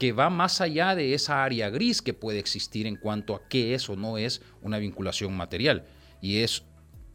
[0.00, 3.74] que va más allá de esa área gris que puede existir en cuanto a qué
[3.74, 5.84] es o no es una vinculación material
[6.22, 6.62] y es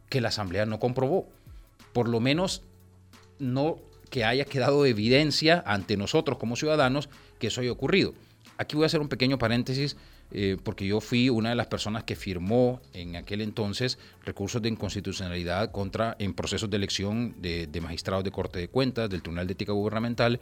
[0.08, 1.28] que la Asamblea no comprobó,
[1.92, 2.62] por lo menos
[3.40, 3.78] no
[4.10, 7.08] que haya quedado evidencia ante nosotros como ciudadanos
[7.40, 8.14] que eso haya ocurrido.
[8.56, 9.96] Aquí voy a hacer un pequeño paréntesis
[10.30, 14.68] eh, porque yo fui una de las personas que firmó en aquel entonces recursos de
[14.68, 19.52] inconstitucionalidad contra en procesos de elección de, magistrados de Corte de Cuentas, del Tribunal de
[19.54, 20.40] Ética Gubernamental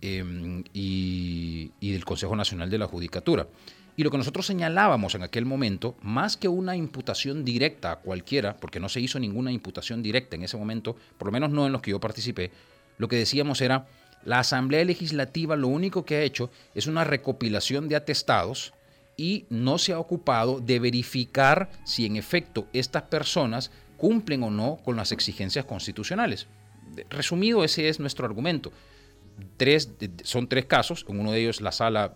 [0.00, 3.46] em, y del Consejo Nacional de la Judicatura.
[3.96, 8.58] Y lo que nosotros señalábamos en aquel momento, más que una imputación directa a cualquiera,
[8.58, 11.72] porque no se hizo ninguna imputación directa en ese momento, por lo menos no en
[11.72, 12.50] los que yo participé,
[12.98, 13.86] lo que decíamos era,
[14.24, 18.74] La Asamblea Legislativa lo único que ha hecho es una recopilación de atestados
[19.16, 24.78] y no se ha ocupado de verificar si en efecto estas personas cumplen o no
[24.84, 26.48] con las exigencias constitucionales.
[27.08, 28.72] Resumido, ese es nuestro argumento.
[29.56, 29.90] Tres,
[30.22, 32.14] son tres casos, en uno de ellos la sala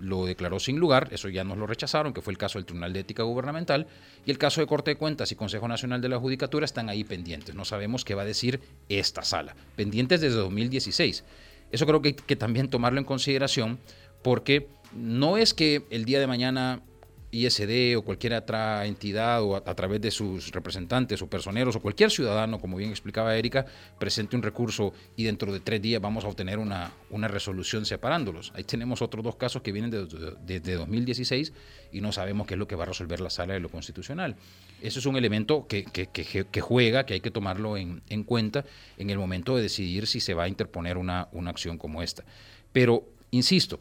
[0.00, 2.92] lo declaró sin lugar, eso ya nos lo rechazaron, que fue el caso del Tribunal
[2.92, 3.86] de Ética Gubernamental,
[4.24, 7.04] y el caso de Corte de Cuentas y Consejo Nacional de la Judicatura están ahí
[7.04, 7.54] pendientes.
[7.54, 11.24] No sabemos qué va a decir esta sala, pendientes desde 2016.
[11.70, 13.78] Eso creo que hay que también tomarlo en consideración,
[14.22, 16.82] porque no es que el día de mañana
[17.30, 22.10] ISD o cualquier otra entidad o a, través de sus representantes o personeros o cualquier
[22.10, 23.66] ciudadano, como bien explicaba Erika,
[23.98, 28.52] presente un recurso y dentro de tres días vamos a obtener una, una resolución separándolos.
[28.54, 31.52] Ahí tenemos otros dos casos que vienen desde 2016
[31.92, 34.36] y no sabemos qué es lo que va a resolver la sala de lo constitucional.
[34.80, 38.64] Eso es un elemento que, que, que, juega, que hay que tomarlo en, en, cuenta
[38.98, 42.24] en el momento de decidir si se va a interponer una, una acción como esta.
[42.72, 43.80] Pero, insisto,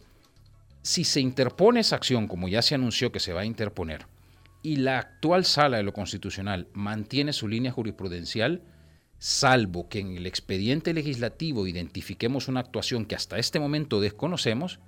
[0.85, 4.05] si se interpone esa acción, como ya se anunció que se va a interponer,
[4.61, 8.61] y la actual sala de lo constitucional mantiene su línea jurisprudencial,
[9.17, 14.79] salvo que en el expediente legislativo identifiquemos una actuación que hasta este momento desconocemos,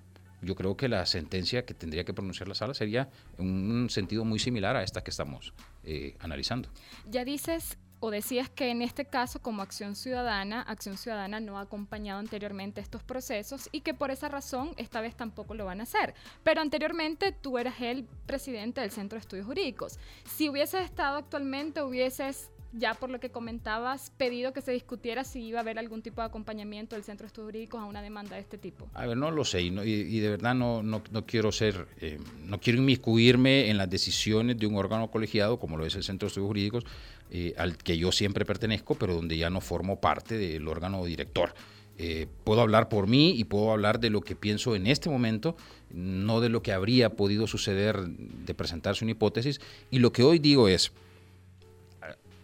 [0.43, 4.23] yo creo que la sentencia que tendría que pronunciar la sala sería en un sentido
[4.23, 5.51] muy similar a esta que estamos
[5.83, 6.69] eh, analizando.
[7.09, 11.61] Ya dices o decías que en este caso, como Acción Ciudadana, Acción Ciudadana no ha
[11.61, 15.83] acompañado anteriormente estos procesos y que por esa razón esta vez tampoco lo van a
[15.83, 16.13] hacer.
[16.43, 19.99] Pero anteriormente tú eras el presidente del Centro de Estudios Jurídicos.
[20.25, 25.41] Si hubieses estado actualmente, hubieses ya por lo que comentabas, pedido que se discutiera si
[25.41, 28.35] iba a haber algún tipo de acompañamiento del Centro de Estudios Jurídicos a una demanda
[28.35, 28.87] de este tipo.
[28.93, 32.79] A ver, no lo sé y, de verdad no, no, quiero ser, eh, no quiero
[32.79, 36.47] inmiscuirme en las decisiones de un órgano colegiado como lo es el Centro de Estudios
[36.47, 36.85] Jurídicos,
[37.31, 41.53] eh, al que yo siempre pertenezco, pero donde ya no formo parte del órgano director.
[41.99, 45.57] Eh, puedo hablar por mí y puedo hablar de lo que pienso en este momento,
[45.89, 49.59] no de lo que habría podido suceder de presentarse una hipótesis.
[49.89, 50.91] Y lo que hoy digo es,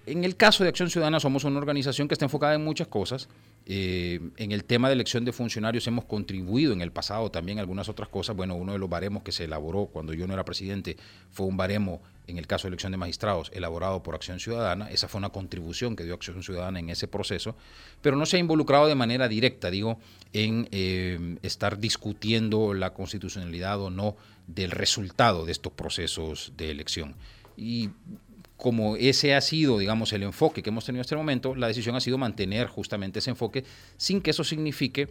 [0.06, 3.30] en el caso de Acción Ciudadana somos una organización que está enfocada en muchas cosas.
[3.66, 7.88] Eh, en el tema de elección de funcionarios hemos contribuido en el pasado también algunas
[7.88, 8.36] otras cosas.
[8.36, 10.98] Bueno, uno de los baremos que se elaboró cuando yo no era presidente
[11.32, 14.90] fue un baremo en el caso de elección de magistrados elaborado por Acción Ciudadana.
[14.92, 17.56] Esa fue una contribución que dio Acción Ciudadana en ese proceso,
[18.02, 20.00] pero no se ha involucrado de manera directa, digo,
[20.34, 27.16] en eh, estar discutiendo la constitucionalidad o no del resultado de estos procesos de elección.
[27.56, 27.92] Y
[28.58, 31.96] como ese ha sido, digamos, el enfoque que hemos tenido hasta el momento, la decisión
[31.96, 33.66] ha sido mantener justamente ese enfoque
[33.98, 35.10] sin que eso signifique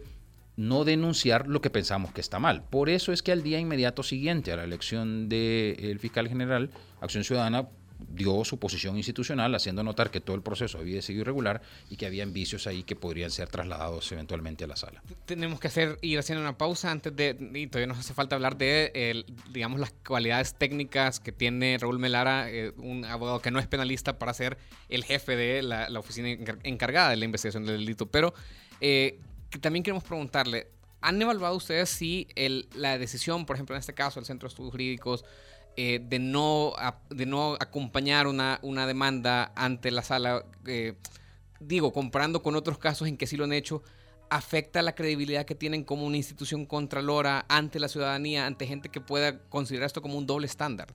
[0.55, 2.63] no denunciar lo que pensamos que está mal.
[2.69, 6.69] Por eso es que al día inmediato siguiente a la elección del fiscal general,
[7.01, 7.67] Acción Ciudadana
[8.09, 12.05] dio su posición institucional, haciendo notar que todo el proceso había sido irregular y que
[12.05, 15.01] había vicios ahí que podrían ser trasladados eventualmente a la sala.
[15.25, 18.57] Tenemos que hacer ir haciendo una pausa antes de, y todavía nos hace falta hablar
[18.57, 23.67] de, digamos, las cualidades técnicas que tiene Raúl Melara, eh, un abogado que no es
[23.67, 24.57] penalista para ser
[24.89, 26.29] el jefe de la, oficina
[26.63, 28.07] encargada de la investigación del delito.
[28.07, 28.33] Pero
[28.81, 29.19] eh,
[29.61, 30.67] también queremos preguntarle,
[31.01, 34.51] ¿han evaluado ustedes si el, la decisión, por ejemplo, en este caso, el Centro de
[34.51, 35.25] Estudios Jurídicos,
[35.75, 36.73] eh, de, no,
[37.09, 40.93] de no acompañar una, una demanda ante la sala, eh,
[41.59, 43.81] digo, comparando con otros casos en que sí lo han hecho,
[44.29, 49.01] afecta la credibilidad que tienen como una institución contralora ante la ciudadanía, ante gente que
[49.01, 50.93] pueda considerar esto como un doble estándar?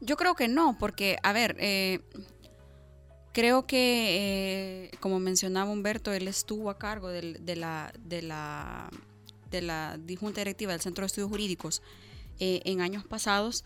[0.00, 2.00] Yo creo que no, porque, a ver, eh,
[3.32, 7.22] creo que, como mencionaba Humberto, él estuvo a cargo de,
[7.54, 8.90] la, de, la,
[9.52, 11.80] de la Junta Directiva del Centro de Estudios Jurídicos
[12.40, 13.64] en años pasados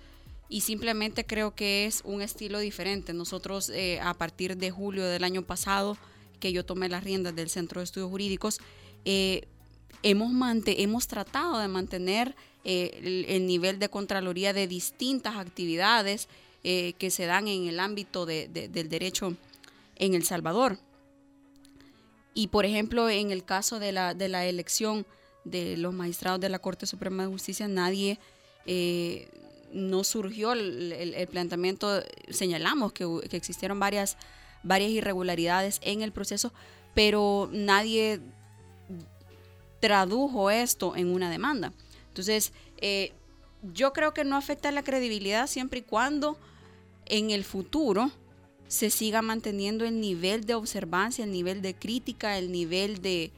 [0.48, 3.12] y simplemente creo que es un estilo diferente.
[3.12, 5.98] Nosotros eh, a partir de julio del año pasado,
[6.40, 8.58] que yo tomé las riendas del Centro de Estudios Jurídicos,
[9.04, 9.46] eh,
[10.02, 10.32] hemos,
[10.66, 12.34] hemos tratado de mantener
[12.64, 16.28] eh, el, nivel de Contraloría de distintas actividades
[16.62, 18.52] que se dan en el ámbito del
[18.90, 19.34] derecho
[19.96, 20.78] en El Salvador.
[22.34, 25.06] Y por ejemplo, en el caso de la, de la elección
[25.44, 28.18] de los magistrados de la Corte Suprema de Justicia, nadie
[29.72, 34.16] no surgió el, planteamiento, señalamos que, existieron varias,
[34.62, 36.52] varias irregularidades en el proceso,
[36.94, 38.20] pero nadie
[39.80, 41.72] tradujo esto en una demanda.
[42.08, 43.12] Entonces, eh,
[43.74, 46.38] yo creo que no afecta la credibilidad siempre y cuando
[47.06, 48.10] en el futuro
[48.68, 53.30] se siga manteniendo el nivel de observancia, el nivel de crítica, el nivel de,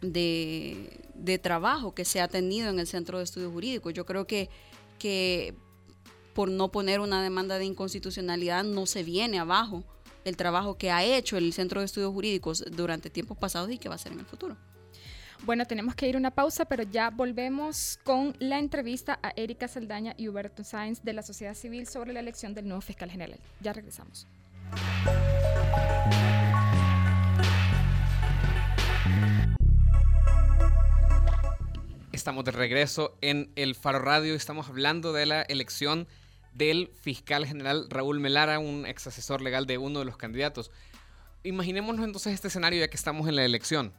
[0.00, 3.92] de, de trabajo que se ha tenido en el Centro de Estudios Jurídicos.
[3.92, 4.48] Yo creo que
[4.98, 5.54] que
[6.34, 9.84] por no poner una demanda de inconstitucionalidad no se viene abajo
[10.24, 13.88] el trabajo que ha hecho el Centro de Estudios Jurídicos durante tiempos pasados y que
[13.88, 14.56] va a hacer en el futuro.
[15.44, 20.14] Bueno, tenemos que ir una pausa, pero ya volvemos con la entrevista a Erika Saldaña
[20.16, 23.38] y Huberto Sáenz de la sociedad civil sobre la elección del nuevo fiscal general.
[23.60, 24.26] Ya regresamos.
[32.14, 34.36] Estamos de regreso en el Faro Radio.
[34.36, 36.06] Estamos hablando de la elección
[36.52, 40.70] del fiscal general Raúl Melara, un ex asesor legal de uno de los candidatos.
[41.42, 43.92] Imaginémonos entonces este escenario ya que estamos en la elección.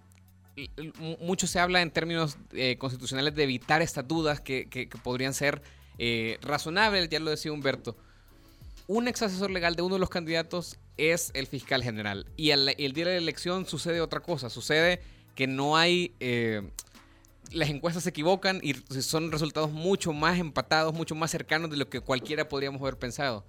[1.20, 5.62] Mucho se habla en términos eh, constitucionales de evitar estas dudas que, podrían ser
[5.98, 7.98] eh, razonables, ya lo decía Humberto.
[8.88, 12.26] Un ex asesor legal de uno de los candidatos es el fiscal general.
[12.38, 14.50] Y el, día de la elección sucede otra cosa.
[14.50, 15.02] Sucede
[15.36, 16.62] que no hay eh,
[17.52, 21.90] las encuestas se equivocan y son resultados mucho más empatados, mucho más cercanos de lo
[21.90, 23.46] que cualquiera podríamos haber pensado.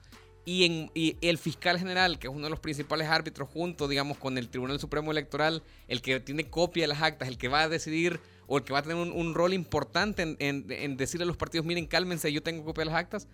[0.48, 4.38] Y, en, el fiscal general, que es uno de los principales árbitros, junto, digamos, con
[4.38, 7.68] el Tribunal Supremo Electoral, el que tiene copia de las actas, el que va a
[7.68, 11.66] decidir o el que va a tener un, rol importante en, decirle a los partidos,
[11.66, 13.28] miren, cálmense, yo tengo copia de las actas,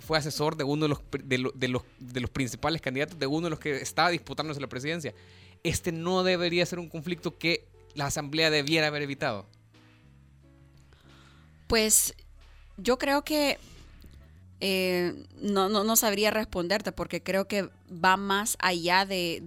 [0.00, 1.38] fue asesor de uno de los, de,
[1.68, 5.14] los, de los principales candidatos, de uno de los que estaba disputándose la presidencia.
[5.62, 9.46] Este no debería ser un conflicto que la Asamblea debiera haber evitado?
[11.66, 12.14] Pues
[12.76, 13.58] yo creo que
[14.60, 19.42] eh, no, no, sabría responderte porque creo que va más allá de,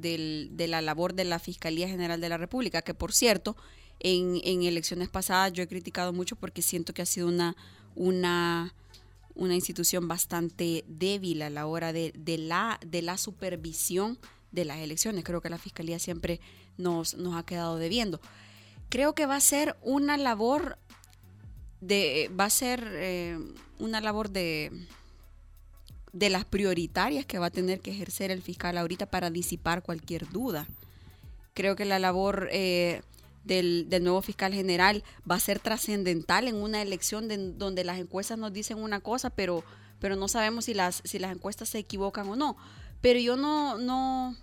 [0.58, 3.56] la labor de la Fiscalía General de la República, que por cierto,
[4.00, 7.56] en, elecciones pasadas yo he criticado mucho porque siento que ha sido una,
[7.96, 8.76] una,
[9.34, 14.20] una institución bastante débil a la hora de, la, de la supervisión
[14.52, 15.24] de las elecciones.
[15.24, 16.40] Creo que la Fiscalía siempre
[16.78, 18.20] nos, nos ha quedado debiendo.
[18.90, 20.78] Creo que va a ser una labor
[21.82, 23.38] de, va a ser eh,
[23.80, 24.88] una labor de,
[26.14, 30.28] de las prioritarias que va a tener que ejercer el fiscal ahorita para disipar cualquier
[30.30, 30.68] duda.
[31.54, 33.02] Creo que la labor eh,
[33.44, 38.54] del, nuevo fiscal general va a ser trascendental en una elección donde las encuestas nos
[38.54, 39.64] dicen una cosa, pero,
[40.00, 42.58] pero no sabemos si las, si las encuestas se equivocan o no.
[43.02, 44.36] Pero yo no, no,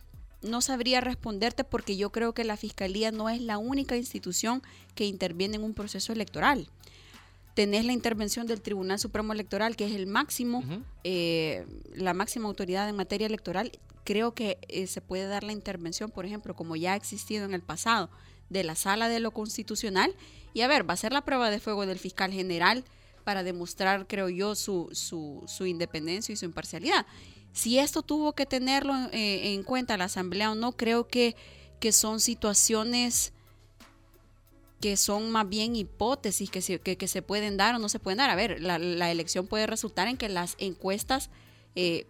[0.43, 4.63] no sabría responderte porque yo creo que la Fiscalía no es la única institución
[4.95, 6.69] que interviene en un proceso electoral.
[7.55, 10.65] Tenés la intervención del Tribunal Supremo Electoral, que es el máximo,
[11.05, 11.65] eh,
[11.95, 13.71] la máxima autoridad en materia electoral.
[14.03, 17.55] Creo que eh, se puede dar la intervención, por ejemplo, como ya ha existido en
[17.55, 18.11] el pasado,
[18.51, 20.15] de la Sala de lo Constitucional.
[20.53, 22.85] Y a ver, va a ser la prueba de fuego del fiscal general
[23.23, 27.07] para demostrar, creo yo, su, su, su independencia y su imparcialidad.
[27.55, 31.37] Si esto tuvo que tenerlo eh, en cuenta la Asamblea o no, creo que,
[31.79, 33.33] que son situaciones
[34.81, 38.19] que son más bien hipótesis que se, que, se pueden dar o no se pueden
[38.19, 38.29] dar.
[38.29, 41.31] A ver, la, elección puede resultar en que las encuestas
[41.77, 42.07] eh,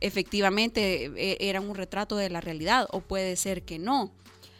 [0.00, 4.12] efectivamente eh, eran un retrato de la realidad o puede ser que no.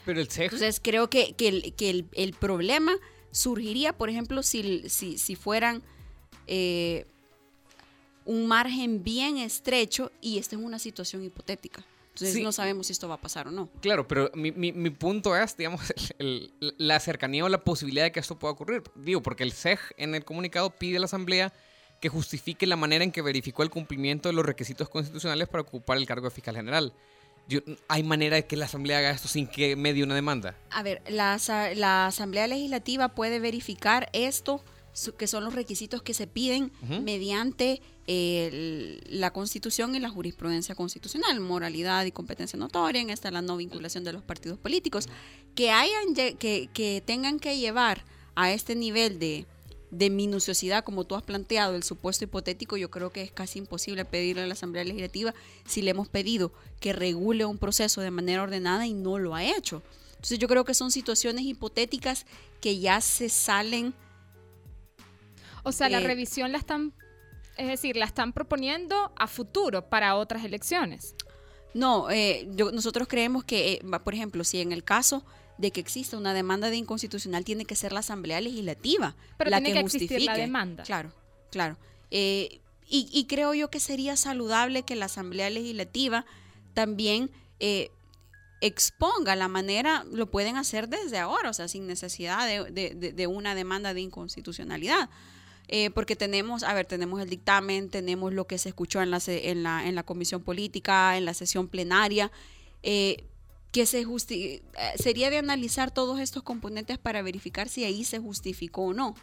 [0.04, 2.94] Pero el Entonces creo que, que, el, problema
[3.32, 5.82] surgiría, por ejemplo, si, si, si fueran
[8.26, 11.84] un margen bien estrecho y esta es una situación hipotética.
[12.10, 13.68] Entonces no sabemos si esto va a pasar o no.
[13.82, 15.92] Claro, pero mi, mi, punto es, digamos,
[16.78, 18.82] la cercanía o la posibilidad de que esto pueda ocurrir.
[18.94, 21.52] Digo, porque el CEG en el comunicado pide a la Asamblea
[22.00, 25.98] que justifique la manera en que verificó el cumplimiento de los requisitos constitucionales para ocupar
[25.98, 26.94] el cargo de fiscal general.
[27.88, 30.56] ¿Hay manera de que la Asamblea haga esto sin que medie una demanda?
[30.70, 31.38] A ver, la,
[31.76, 34.62] la Asamblea Legislativa puede verificar esto
[35.18, 42.04] que son los requisitos que se piden mediante la Constitución y la jurisprudencia constitucional, moralidad
[42.04, 45.08] y competencia notoria, en esta la no vinculación de los partidos políticos,
[45.54, 48.04] que hayan que, que tengan que llevar
[48.36, 49.46] a este nivel de,
[49.90, 54.04] de minuciosidad, como tú has planteado, el supuesto hipotético, yo creo que es casi imposible
[54.04, 58.42] pedirle a la Asamblea Legislativa si le hemos pedido que regule un proceso de manera
[58.42, 59.82] ordenada y no lo ha hecho.
[60.10, 62.26] Entonces yo creo que son situaciones hipotéticas
[62.60, 63.94] que ya se salen
[65.62, 66.92] o sea, la eh, revisión la están,
[67.56, 71.14] es decir, la están proponiendo a futuro para otras elecciones.
[71.74, 75.24] No, eh, nosotros creemos que, eh, por ejemplo, si en el caso
[75.58, 79.60] de que exista una demanda de inconstitucional, tiene que ser la Asamblea Legislativa Pero la
[79.60, 80.20] tiene que, justifique.
[80.20, 80.84] la demanda.
[80.84, 81.12] Claro,
[81.50, 81.76] claro.
[82.10, 86.24] y, creo yo que sería saludable que la Asamblea Legislativa
[86.74, 87.30] también
[88.60, 93.92] exponga la manera, lo pueden hacer desde ahora, o sea, sin necesidad de una demanda
[93.94, 95.10] de inconstitucionalidad.
[95.68, 99.20] Eh, porque tenemos, a ver, tenemos el dictamen, tenemos lo que se escuchó en la,
[99.26, 102.30] en la, en la comisión política, en la sesión plenaria,
[102.82, 103.24] eh,
[103.72, 104.62] que se eh,
[104.96, 109.14] sería de analizar todos estos componentes para verificar si ahí se justificó o no.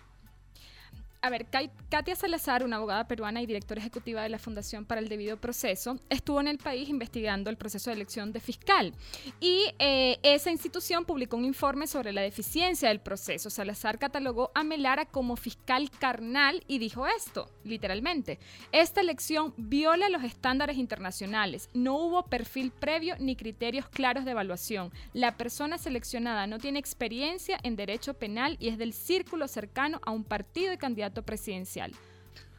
[1.24, 1.45] A ver,
[1.89, 5.97] Katia Salazar, una abogada peruana y directora ejecutiva de la Fundación para el Debido Proceso,
[6.09, 8.93] estuvo en el país investigando el proceso de elección de fiscal.
[9.39, 13.49] Y eh, esa institución publicó un informe sobre la deficiencia del proceso.
[13.49, 18.38] Salazar catalogó a Melara como fiscal carnal y dijo esto, literalmente,
[18.74, 24.91] esta elección viola los estándares internacionales, no hubo perfil previo ni criterios claros de evaluación,
[25.13, 30.11] la persona seleccionada no tiene experiencia en derecho penal y es del círculo cercano a
[30.11, 31.93] un partido y candidato presidencial.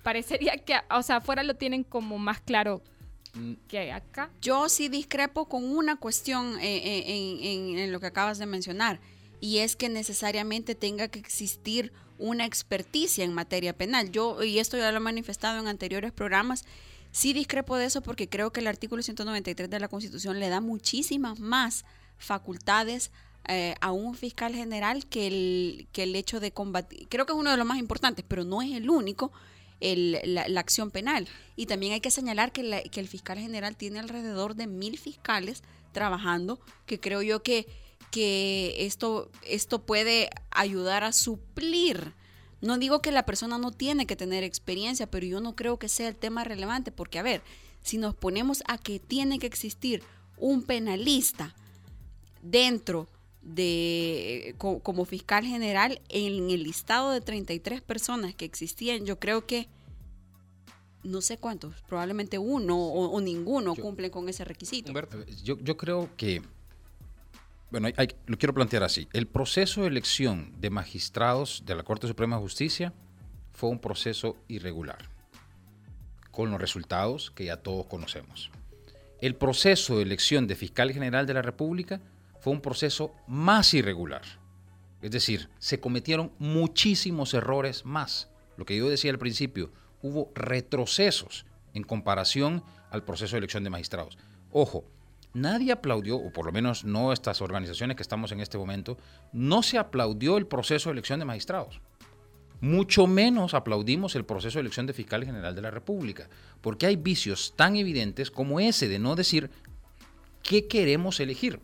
[0.03, 2.83] Parecería que, o sea, afuera lo tienen como más claro
[3.35, 3.55] mm.
[3.67, 4.31] que acá.
[4.41, 9.01] Yo sí discrepo con una cuestión eh, eh, en, lo que acabas de mencionar,
[9.41, 14.11] y es que necesariamente tenga que existir una experticia en materia penal.
[14.11, 16.65] Yo, y esto ya lo he manifestado en anteriores programas,
[17.11, 20.61] sí discrepo de eso porque creo que el artículo 193 de la Constitución le da
[20.61, 21.85] muchísimas más
[22.19, 23.11] facultades
[23.49, 27.39] eh, a un fiscal general que el, que el hecho de combatir, creo que es
[27.39, 29.33] uno de los más importantes, pero no es el único,
[29.81, 31.29] el, la, acción penal.
[31.57, 35.63] Y también hay que señalar que, que el fiscal general tiene alrededor de mil fiscales
[35.93, 37.67] trabajando, que creo yo que,
[38.11, 42.15] que esto, esto puede ayudar a suplir.
[42.61, 45.89] No digo que la persona no tiene que tener experiencia, pero yo no creo que
[45.89, 47.43] sea el tema relevante, porque a ver,
[47.83, 50.03] si nos ponemos a que tiene que existir
[50.39, 51.55] un penalista
[52.43, 53.09] dentro
[53.45, 59.69] de como fiscal general en el listado de 33 personas que existían, yo creo que
[61.03, 64.93] no sé cuántos, probablemente uno o, ninguno cumplen con ese requisito.
[65.43, 66.43] Yo, yo creo que,
[67.71, 67.89] bueno,
[68.27, 69.07] lo quiero plantear así.
[69.13, 72.95] El proceso de elección de magistrados de la Corte Suprema de Justicia
[73.53, 75.11] fue un proceso irregular,
[76.31, 78.51] con los resultados que ya todos conocemos.
[79.21, 82.01] El proceso de elección de fiscal general de la República
[82.45, 84.21] fue un proceso más irregular.
[85.01, 88.29] Es decir, se cometieron muchísimos errores más.
[88.59, 89.73] Lo que yo decía al principio,
[90.03, 94.19] hubo retrocesos en comparación al proceso de elección de magistrados.
[94.53, 94.85] Ojo,
[95.33, 98.99] nadie aplaudió, o por lo menos no estas organizaciones que estamos en este momento,
[99.33, 101.81] no se aplaudió el proceso de elección de magistrados.
[102.61, 106.29] Mucho menos aplaudimos el proceso de elección de fiscal general de la República,
[106.61, 109.51] porque hay vicios tan evidentes como ese de no decir
[110.43, 111.59] qué queremos elegir.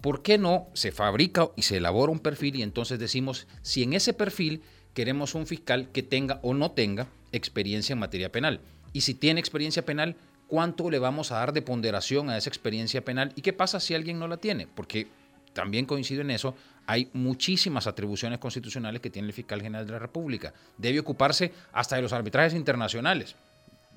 [0.00, 3.92] ¿Por qué no se fabrica y se elabora un perfil y entonces decimos si en
[3.92, 4.62] ese perfil
[4.94, 8.60] queremos un fiscal que tenga o no tenga experiencia en materia penal?
[8.92, 10.16] Y si tiene experiencia penal,
[10.48, 13.32] ¿cuánto le vamos a dar de ponderación a esa experiencia penal?
[13.36, 14.66] ¿Y qué pasa si alguien no la tiene?
[14.66, 15.06] Porque
[15.52, 16.54] también coincido en eso,
[16.86, 20.52] hay muchísimas atribuciones constitucionales que tiene el fiscal general de la República.
[20.76, 23.36] Debe ocuparse hasta de los arbitrajes internacionales.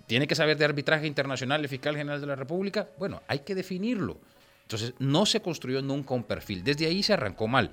[0.06, 2.88] ¿Tiene que saber de arbitraje internacional el fiscal general de la República?
[3.00, 4.20] Bueno, hay que definirlo.
[4.64, 6.64] Entonces, no se construyó nunca un perfil.
[6.64, 7.72] Desde ahí se arrancó mal.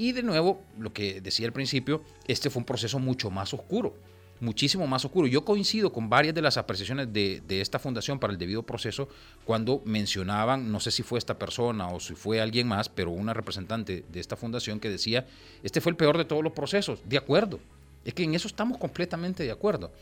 [0.00, 3.94] Y de nuevo, lo que decía al principio, este fue un proceso mucho más oscuro,
[4.40, 5.26] muchísimo más oscuro.
[5.26, 9.10] Yo coincido con varias de las apreciaciones de, esta fundación para el debido proceso
[9.44, 13.34] cuando mencionaban, no sé si fue esta persona o si fue alguien más, pero una
[13.34, 15.26] representante de esta fundación que decía,
[15.62, 17.00] este fue el peor de todos los procesos.
[17.04, 17.60] De acuerdo,
[18.02, 19.92] es que en eso estamos completamente de acuerdo.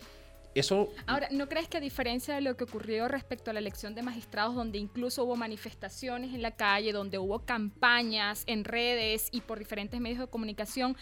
[1.06, 4.02] Ahora, ¿no crees que a diferencia de lo que ocurrió respecto a la elección de
[4.02, 9.59] magistrados, donde incluso hubo manifestaciones en la calle, donde hubo campañas en redes y por
[9.59, 10.96] diferentes medios de comunicación,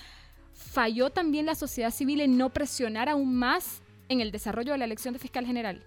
[0.52, 4.84] falló también la sociedad civil en no presionar aún más en el desarrollo de la
[4.84, 5.84] elección de fiscal general?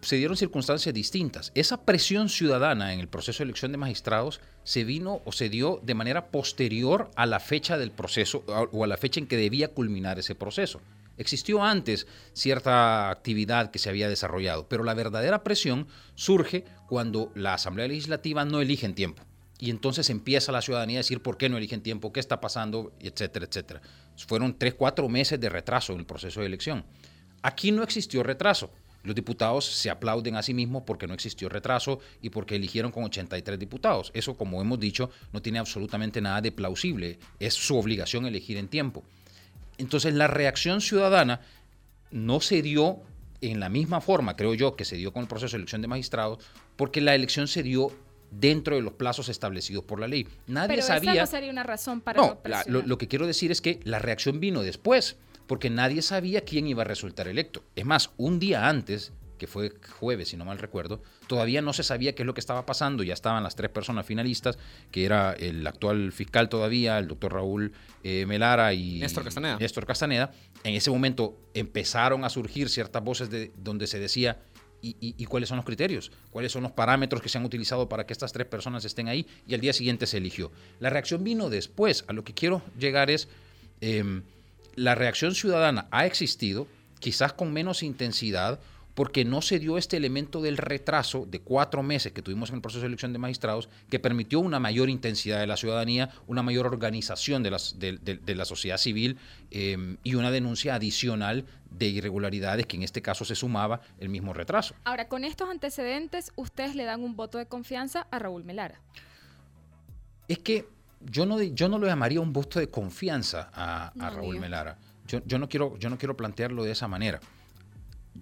[0.00, 1.52] se dieron circunstancias distintas.
[1.54, 5.80] Esa presión ciudadana en el proceso de elección de magistrados se vino o se dio
[5.82, 9.68] de manera posterior a la fecha del proceso o a la fecha en que debía
[9.68, 10.80] culminar ese proceso.
[11.18, 17.54] Existió antes cierta actividad que se había desarrollado, pero la verdadera presión surge cuando la
[17.54, 19.22] Asamblea Legislativa no elige en tiempo.
[19.58, 22.92] Y entonces empieza la ciudadanía a decir por qué no eligen tiempo, qué está pasando,
[23.00, 23.82] etcétera, etcétera.
[24.16, 26.84] Fueron tres, cuatro meses de retraso en el proceso de elección.
[27.42, 28.70] Aquí no existió retraso.
[29.02, 33.04] Los diputados se aplauden a sí mismos porque no existió retraso y porque eligieron con
[33.04, 34.10] 83 diputados.
[34.12, 37.18] Eso, como hemos dicho, no tiene absolutamente nada de plausible.
[37.38, 39.04] Es su obligación elegir en tiempo.
[39.78, 41.40] Entonces la reacción ciudadana
[42.10, 43.00] no se dio
[43.40, 45.88] en la misma forma, creo yo, que se dio con el proceso de elección de
[45.88, 46.44] magistrados,
[46.76, 47.92] porque la elección se dio
[48.30, 50.26] dentro de los plazos establecidos por la ley.
[50.46, 51.12] Nadie Pero sabía.
[51.12, 52.40] Esa no sería una razón para no.
[52.66, 55.16] lo, que quiero decir es que la reacción vino después,
[55.46, 57.62] porque nadie sabía quién iba a resultar electo.
[57.76, 61.82] Es más, un día antes que fue jueves, si no mal recuerdo, todavía no se
[61.82, 64.58] sabía qué es lo que estaba pasando, ya estaban las tres personas finalistas,
[64.90, 67.72] que era el actual fiscal todavía, el doctor Raúl
[68.04, 69.56] eh, Melara y Néstor Castaneda.
[69.58, 70.32] Néstor Castaneda.
[70.64, 74.38] En ese momento empezaron a surgir ciertas voces de, donde se decía,
[74.80, 76.12] y, cuáles son los criterios?
[76.30, 79.26] ¿Cuáles son los parámetros que se han utilizado para que estas tres personas estén ahí?
[79.46, 80.52] Y al día siguiente se eligió.
[80.78, 82.04] La reacción vino después.
[82.06, 83.28] A lo que quiero llegar es...
[83.80, 84.22] Em,
[84.76, 86.68] la reacción ciudadana ha existido,
[87.00, 88.60] quizás con menos intensidad,
[88.98, 92.60] porque no se dio este elemento del retraso de cuatro meses que tuvimos en el
[92.60, 96.66] proceso de elección de magistrados, que permitió una mayor intensidad de la ciudadanía, una mayor
[96.66, 99.16] organización de, las, de, la sociedad civil
[99.52, 104.32] em, y una denuncia adicional de irregularidades que en este caso se sumaba el mismo
[104.32, 104.74] retraso.
[104.82, 108.80] Ahora, con estos antecedentes, ustedes le dan un voto de confianza a Raúl Melara.
[110.26, 110.66] Es que
[111.02, 114.76] yo no, yo no lo llamaría un voto de confianza a, Raúl Melara.
[115.06, 117.20] Yo, yo, no quiero, yo no quiero plantearlo de esa manera.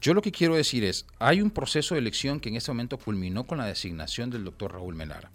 [0.00, 2.98] Yo lo que quiero decir es, hay un proceso de elección que en este momento
[2.98, 5.30] culminó con la designación del doctor Raúl Melara.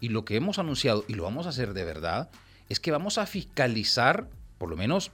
[0.00, 2.30] Y lo que hemos anunciado, y lo vamos a hacer de verdad,
[2.68, 4.28] es que vamos a fiscalizar,
[4.58, 5.12] por lo menos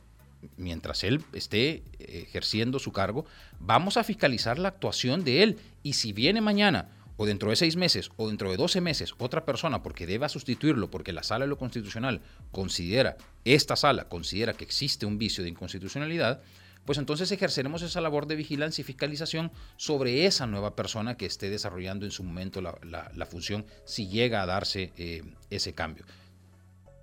[0.56, 3.24] mientras él esté ejerciendo su cargo,
[3.60, 5.58] vamos a fiscalizar la actuación de él.
[5.84, 9.44] Y si viene mañana, o dentro de seis meses, o dentro de doce meses, otra
[9.44, 12.20] persona, porque deba sustituirlo, porque la sala de lo constitucional
[12.50, 16.42] considera, esta sala considera que existe un vicio de inconstitucionalidad,
[16.84, 21.48] pues entonces ejerceremos esa labor de vigilancia y fiscalización sobre esa nueva persona que esté
[21.48, 26.04] desarrollando en su momento la, función, si llega a darse eh, ese cambio.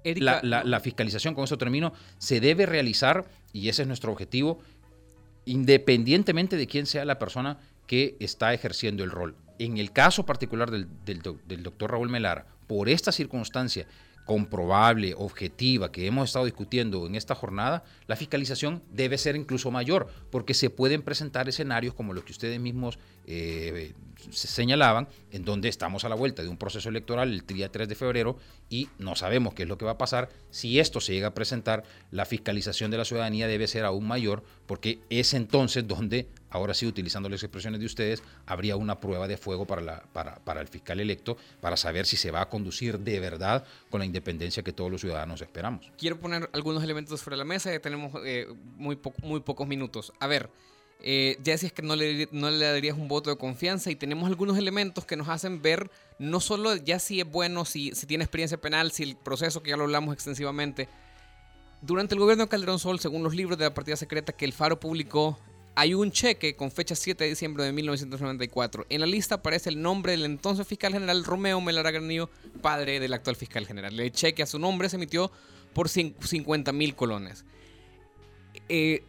[0.04, 4.60] la, la, fiscalización, con eso termino, se debe realizar, y ese es nuestro objetivo,
[5.46, 7.58] independientemente de quién sea la persona
[7.88, 9.36] que está ejerciendo el rol.
[9.60, 13.88] En el caso particular del, del, del doctor Raúl Melara, por esta circunstancia
[14.30, 20.08] comprobable, objetiva, que hemos estado discutiendo en esta jornada, la fiscalización debe ser incluso mayor,
[20.30, 23.00] porque se pueden presentar escenarios como los que ustedes mismos
[23.30, 23.94] eh,
[24.32, 27.96] señalaban, en donde estamos a la vuelta de un proceso electoral el día 3 de
[27.96, 28.38] febrero
[28.70, 30.30] y no sabemos qué es lo que va a pasar.
[30.50, 34.44] Si esto se llega a presentar, la fiscalización de la ciudadanía debe ser aún mayor,
[34.66, 39.38] porque es entonces donde, ahora sí utilizando las expresiones de ustedes, habría una prueba de
[39.38, 44.00] fuego para el fiscal electo, para saber si se va a conducir de verdad con
[44.00, 45.92] la independencia que todos los ciudadanos esperamos.
[45.98, 50.12] Quiero poner algunos elementos sobre la mesa, ya tenemos eh, muy, muy pocos minutos.
[50.20, 50.50] A ver,
[51.02, 54.28] eh, ya decías que no le, no le darías un voto de confianza y tenemos
[54.28, 58.26] algunos elementos que nos hacen ver no solo ya si es bueno, si, si tiene
[58.26, 60.90] experiencia penal, si el proceso que ya lo hablamos extensivamente.
[61.82, 64.52] Durante el gobierno de Calderón Sol, según los libros de la partida secreta que el
[64.52, 65.40] Faro publicó,
[65.76, 68.86] hay un cheque con fecha 7 de diciembre de 1994.
[68.90, 72.30] En la lista aparece el nombre del entonces fiscal general Romeo Melara Granillo,
[72.62, 73.98] padre del actual fiscal general.
[73.98, 75.32] El cheque a su nombre se emitió
[75.74, 77.46] por 50 mil colones.
[78.68, 79.04] Eh,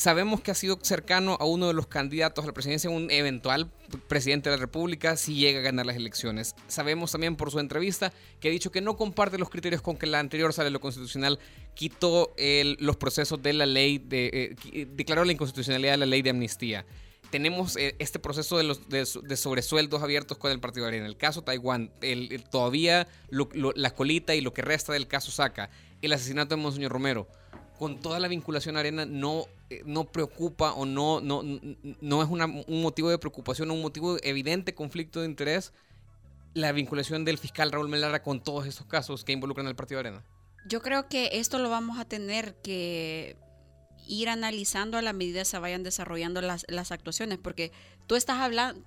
[0.00, 3.70] sabemos que ha sido cercano a uno de los candidatos a la presidencia, un eventual
[4.08, 6.54] presidente de la República, si llega a ganar las elecciones.
[6.68, 10.06] Sabemos también por su entrevista que ha dicho que no comparte los criterios con que
[10.06, 11.38] la anterior sala de lo constitucional
[11.74, 12.34] quitó
[12.78, 16.86] los procesos de la ley, de, eh, declaró la inconstitucionalidad de la ley de amnistía.
[17.30, 21.42] Tenemos eh, este proceso de, los, de, sobresueldos abiertos con el Partido En El caso
[21.42, 25.68] Taiwán, el, todavía la colita y lo que resta del caso Saca,
[26.00, 27.28] el asesinato de Monseñor Romero
[27.80, 32.82] con toda la vinculación arena no, eh, no preocupa o no, no, no es un
[32.82, 35.72] motivo de preocupación, un motivo de evidente conflicto de interés
[36.52, 40.22] la vinculación del fiscal Raúl Melara con todos estos casos que involucran al Partido Arena?
[40.66, 43.38] Yo creo que esto lo vamos a tener que
[44.06, 47.72] ir analizando a la medida que se vayan desarrollando las, las actuaciones, porque
[48.06, 48.82] tú estás hablando,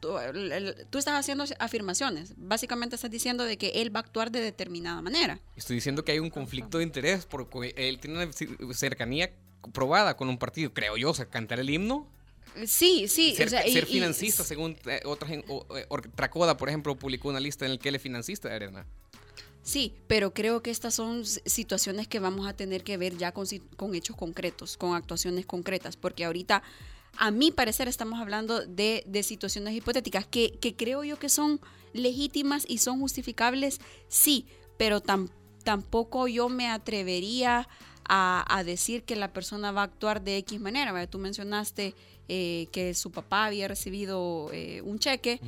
[0.89, 2.33] tú, estás haciendo afirmaciones.
[2.35, 5.39] Básicamente estás diciendo de que él va a actuar de determinada manera.
[5.55, 8.25] Estoy diciendo que hay un conflicto de interés porque él tiene
[8.59, 9.31] una cercanía
[9.71, 12.05] probada con un partido, creo yo, o sea, cantar el himno.
[12.67, 13.33] Sí, sí.
[13.35, 15.43] Ser, ser financista, según eh, otras, eh,
[16.15, 18.85] Tracoda, por ejemplo, publicó una lista en la que él es financista Arena.
[19.63, 23.47] Sí, pero creo que estas son situaciones que vamos a tener que ver ya con,
[23.77, 26.63] con hechos concretos, con actuaciones concretas, porque ahorita,
[27.17, 31.61] a mi parecer, estamos hablando de, situaciones hipotéticas que, creo yo que son
[31.93, 34.47] legítimas y son justificables, sí,
[34.77, 37.69] pero tampoco yo me atrevería
[38.05, 41.07] a, decir que la persona va a actuar de X manera.
[41.07, 41.95] Tú mencionaste
[42.27, 45.39] eh, que su papá había recibido eh, un cheque.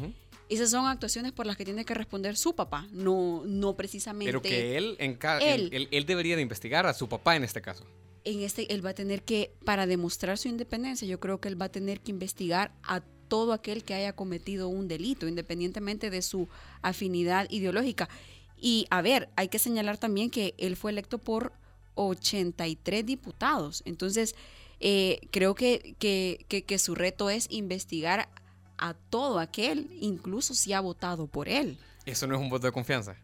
[0.49, 4.31] Esas son actuaciones por las que tiene que responder su papá, no, no precisamente.
[4.31, 7.83] Pero que él, en él, él, debería de investigar a su papá en este caso.
[8.23, 11.59] En este, él va a tener que, para demostrar su independencia, yo creo que él
[11.59, 16.21] va a tener que investigar a todo aquel que haya cometido un delito, independientemente de
[16.21, 16.47] su
[16.81, 18.09] afinidad ideológica.
[18.57, 21.53] Y a ver, hay que señalar también que él fue electo por
[21.95, 23.83] 83 diputados.
[23.85, 24.35] Entonces,
[24.79, 28.29] eh, creo que, que, que, su reto es investigar
[28.77, 31.77] a todo aquel, incluso si ha votado por él.
[32.05, 33.15] ¿Eso no es un voto de confianza?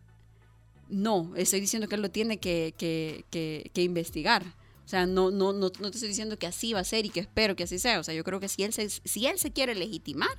[0.89, 4.43] No, estoy diciendo que él lo tiene que, investigar.
[4.86, 7.10] O sea, no, no, no, no, te estoy diciendo que así va a ser y
[7.10, 7.99] que espero que así sea.
[7.99, 10.38] O sea, yo creo que si él se, si él se quiere legitimar,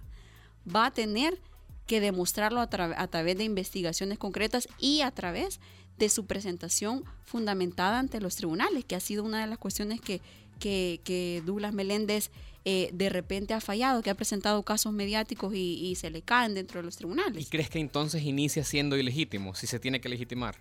[0.64, 1.40] va a tener
[1.86, 5.60] que demostrarlo a, a través de investigaciones concretas y a través
[5.98, 10.20] de su presentación fundamentada ante los tribunales, que ha sido una de las cuestiones que,
[10.58, 12.30] que, que Douglas Meléndez
[12.64, 16.80] eh, de repente ha fallado, que ha presentado casos mediáticos y, se le caen dentro
[16.80, 17.42] de los tribunales.
[17.42, 20.56] ¿Y crees que entonces inicia siendo ilegítimo, si se tiene que legitimar?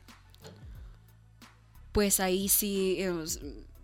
[1.91, 3.13] Pues ahí sí, eh,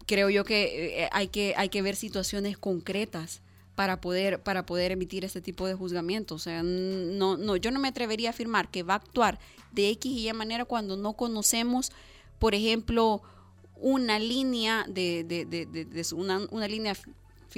[0.08, 3.42] creo yo que, eh, hay que hay que ver situaciones concretas
[3.76, 6.34] para poder, para poder emitir este tipo de juzgamiento.
[6.34, 9.38] O sea, no, no, yo no me atrevería a afirmar que va a actuar
[9.72, 11.92] de X y Y manera cuando no conocemos,
[12.40, 13.22] por ejemplo,
[13.76, 16.96] una línea de, de, de, de una, una, línea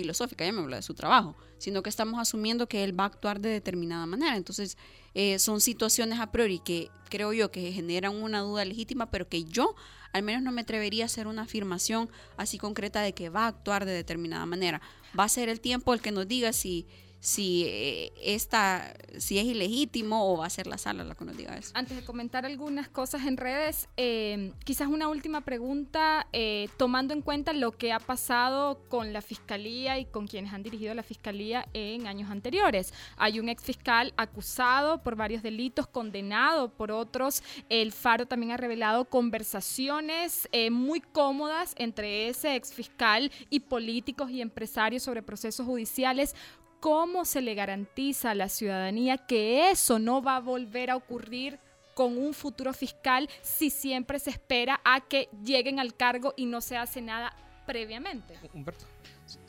[0.02, 3.08] filosófica, ya me habla de su trabajo, sino que estamos asumiendo que él va a
[3.08, 4.38] actuar de determinada manera.
[4.38, 4.78] Entonces,
[5.14, 9.44] eh, son situaciones a priori que creo yo que generan una duda legítima, pero que
[9.44, 9.76] yo
[10.14, 13.48] al menos no me atrevería a hacer una afirmación así concreta de que va a
[13.48, 14.82] actuar de determinada manera.
[15.18, 16.88] Va a ser el tiempo el que nos diga si
[17.20, 21.36] si eh, esta, si es ilegítimo o va a ser la sala la que nos
[21.36, 21.72] diga eso.
[21.74, 27.22] Antes de comentar algunas cosas en redes, eh, quizás una última pregunta, eh, tomando en
[27.22, 31.68] cuenta lo que ha pasado con la fiscalía y con quienes han dirigido la fiscalía
[31.74, 32.94] en años anteriores.
[33.18, 37.44] Hay un ex fiscal acusado por varios delitos, condenado por otros.
[37.68, 44.42] El Faro también ha revelado conversaciones muy cómodas entre ese ex fiscal y políticos y
[44.42, 46.36] empresarios sobre procesos judiciales.
[46.80, 51.60] ¿Cómo se le garantiza a la ciudadanía que eso no va a volver a ocurrir
[51.94, 56.62] con un futuro fiscal si siempre se espera a que lleguen al cargo y no
[56.62, 58.36] se hace nada previamente?
[58.54, 58.86] Humberto.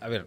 [0.00, 0.26] A ver,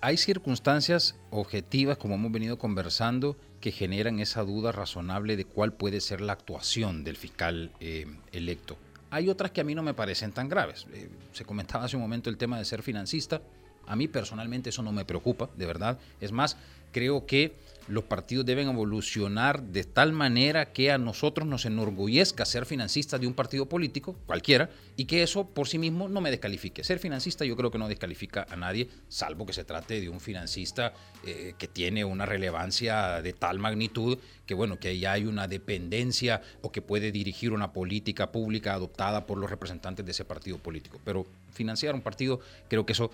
[0.00, 6.00] hay circunstancias objetivas, como hemos venido conversando, que generan esa duda razonable de cuál puede
[6.02, 8.76] ser la actuación del fiscal eh, electo.
[9.10, 10.86] Hay otras que a mí no me parecen tan graves.
[10.92, 13.40] Eh, se comentaba hace un momento el tema de ser financista.
[13.86, 15.98] A mí personalmente eso no me preocupa, de verdad.
[16.20, 16.56] Es más,
[16.92, 17.54] creo que
[17.88, 23.26] los partidos deben evolucionar de tal manera que a nosotros nos enorgullezca ser financistas de
[23.26, 26.82] un partido político, cualquiera, y que eso por sí mismo no me descalifique.
[26.82, 30.20] Ser financista yo creo que no descalifica a nadie, salvo que se trate de un
[30.20, 35.48] financista eh, que tiene una relevancia de tal magnitud que bueno, que ya hay una
[35.48, 40.58] dependencia o que puede dirigir una política pública adoptada por los representantes de ese partido
[40.58, 41.00] político.
[41.04, 43.10] Pero financiar un partido, creo que eso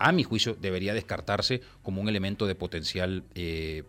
[0.00, 3.84] a mi juicio, debería descartarse como un elemento de potencial eh,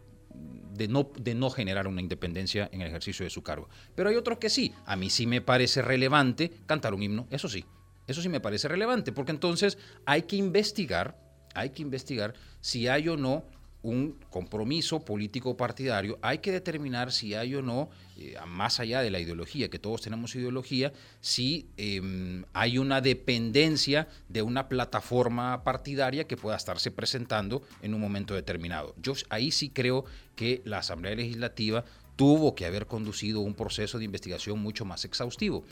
[0.74, 3.70] de, no, de no generar una independencia en el ejercicio de su cargo.
[3.96, 4.74] Pero hay otros que sí.
[4.86, 7.66] A mí sí me parece relevante cantar un himno, eso sí.
[8.08, 11.18] Eso sí me parece relevante, porque entonces hay que investigar,
[11.56, 13.46] hay que investigar si hay o no
[13.84, 19.10] un compromiso político partidario, hay que determinar si hay o no, eh, más allá de
[19.10, 26.28] la ideología, que todos tenemos ideología, si em, hay una dependencia de una plataforma partidaria
[26.28, 28.94] que pueda estarse presentando en un momento determinado.
[29.02, 30.06] Yo ahí sí creo
[30.36, 31.84] que la Asamblea Legislativa
[32.16, 35.64] tuvo que haber conducido un proceso de investigación mucho más exhaustivo.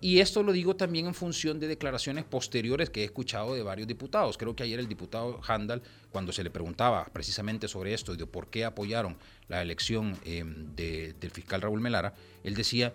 [0.00, 3.88] Y esto lo digo también en función de declaraciones posteriores que he escuchado de varios
[3.88, 4.38] diputados.
[4.38, 5.82] Creo que ayer el diputado Handal,
[6.12, 9.16] cuando se le preguntaba precisamente sobre esto y de por qué apoyaron
[9.48, 10.44] la elección eh,
[10.76, 12.92] del fiscal Raúl Melara, él decía,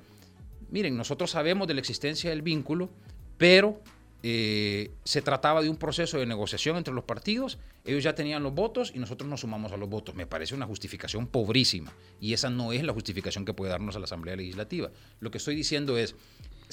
[0.71, 2.89] miren, nosotros sabemos de la existencia del vínculo,
[3.37, 3.81] pero
[4.25, 8.53] eh, se trataba de un proceso de negociación entre los partidos, ellos ya tenían los
[8.53, 10.15] votos y nosotros nos sumamos a los votos.
[10.15, 11.91] Me parece una justificación pobrísima
[12.21, 14.91] y esa no es la justificación que puede darnos a la Asamblea Legislativa.
[15.19, 16.15] Lo que estoy diciendo es,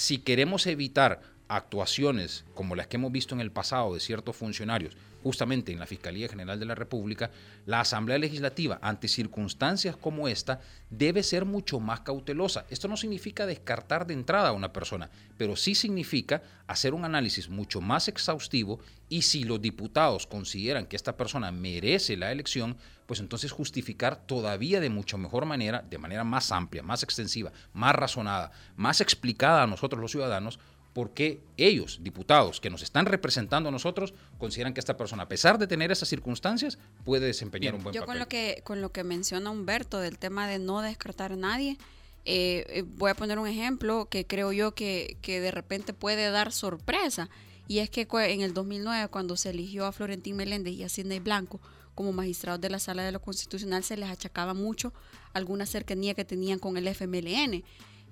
[0.01, 1.21] si queremos evitar
[1.51, 5.87] actuaciones como las que hemos visto en el pasado de ciertos funcionarios, justamente en la
[5.87, 7.31] Fiscalía General de la República,
[7.67, 12.67] la Asamblea Legislativa, ante circunstancias como esta, debe ser mucho más cautelosa.
[12.71, 17.49] Esto no significa descartar de entrada a una persona, pero sí significa hacer un análisis
[17.49, 18.79] mucho más exhaustivo
[19.09, 22.77] y si los diputados consideran que esta persona merece la elección,
[23.07, 27.93] pues entonces justificar todavía de mucho mejor manera, de manera más amplia, más extensiva, más
[27.93, 30.61] razonada, más explicada a nosotros los ciudadanos,
[30.93, 35.29] por qué ellos, diputados que nos están representando a nosotros, consideran que esta persona, a
[35.29, 38.01] pesar de tener esas circunstancias, puede desempeñar un buen papel.
[38.01, 41.37] Yo con lo que con lo que menciona Humberto del tema de no descartar a
[41.37, 41.79] nadie,
[42.25, 46.31] eh, eh, voy a poner un ejemplo que creo yo que, que de repente puede
[46.31, 47.31] dar sorpresa.
[47.69, 51.21] Y es que en el 2009, cuando se eligió a Florentín Meléndez y a Sidney
[51.21, 51.61] Blanco
[51.95, 54.93] como magistrados de la Sala de lo Constitucional, se les achacaba mucho
[55.35, 57.63] alguna cercanía que tenían con el FMLN.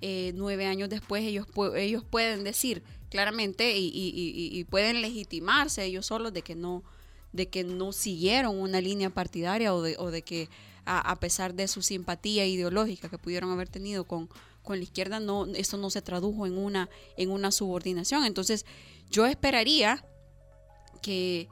[0.01, 1.45] Eh, nueve años después ellos,
[1.75, 6.83] ellos pueden decir claramente y, pueden legitimarse ellos solos de que no
[7.33, 10.49] de que no siguieron una línea partidaria o de, o de que
[10.85, 14.27] a, pesar de su simpatía ideológica que pudieron haber tenido con,
[14.63, 18.25] con la izquierda, no, esto no se tradujo en una, en una subordinación.
[18.25, 18.65] Entonces,
[19.11, 20.03] yo esperaría
[21.03, 21.47] que,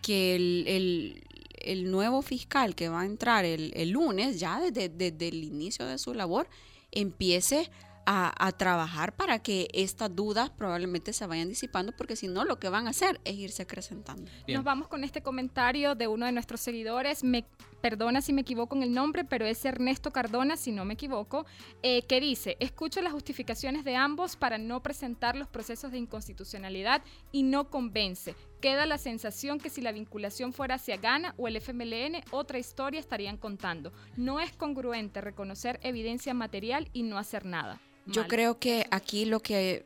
[0.00, 1.22] que el,
[1.60, 5.98] el, nuevo fiscal que va a entrar el, lunes, ya desde, desde el inicio de
[5.98, 6.48] su labor,
[6.92, 7.70] empiece
[8.06, 12.68] a, trabajar para que estas dudas probablemente se vayan disipando, porque si no, lo que
[12.68, 14.30] van a hacer es irse acrecentando.
[14.48, 17.22] Nos vamos con este comentario de uno de nuestros seguidores.
[17.22, 17.44] Me
[17.80, 21.46] perdona si me equivoco en el nombre, pero es Ernesto Cardona, si no me equivoco,
[21.82, 27.02] eh, que dice, escucho las justificaciones de ambos para no presentar los procesos de inconstitucionalidad
[27.32, 28.34] y no convence.
[28.60, 33.00] Queda la sensación que si la vinculación fuera hacia Ghana o el FMLN, otra historia
[33.00, 33.92] estarían contando.
[34.16, 37.80] No es congruente reconocer evidencia material y no hacer nada.
[38.06, 39.84] Yo creo que aquí lo que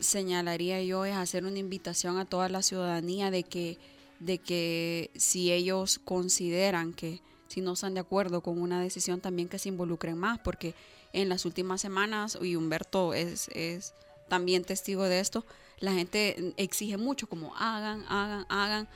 [0.00, 3.78] señalaría yo es hacer una invitación a toda la ciudadanía de que,
[4.18, 9.48] de que si ellos consideran que si no están de acuerdo con una decisión también
[9.48, 10.74] que se involucren más, porque
[11.12, 13.94] en las últimas semanas, y Humberto es, es
[14.28, 15.44] también testigo de esto,
[15.78, 18.88] la gente exige mucho como hagan, hagan, hagan.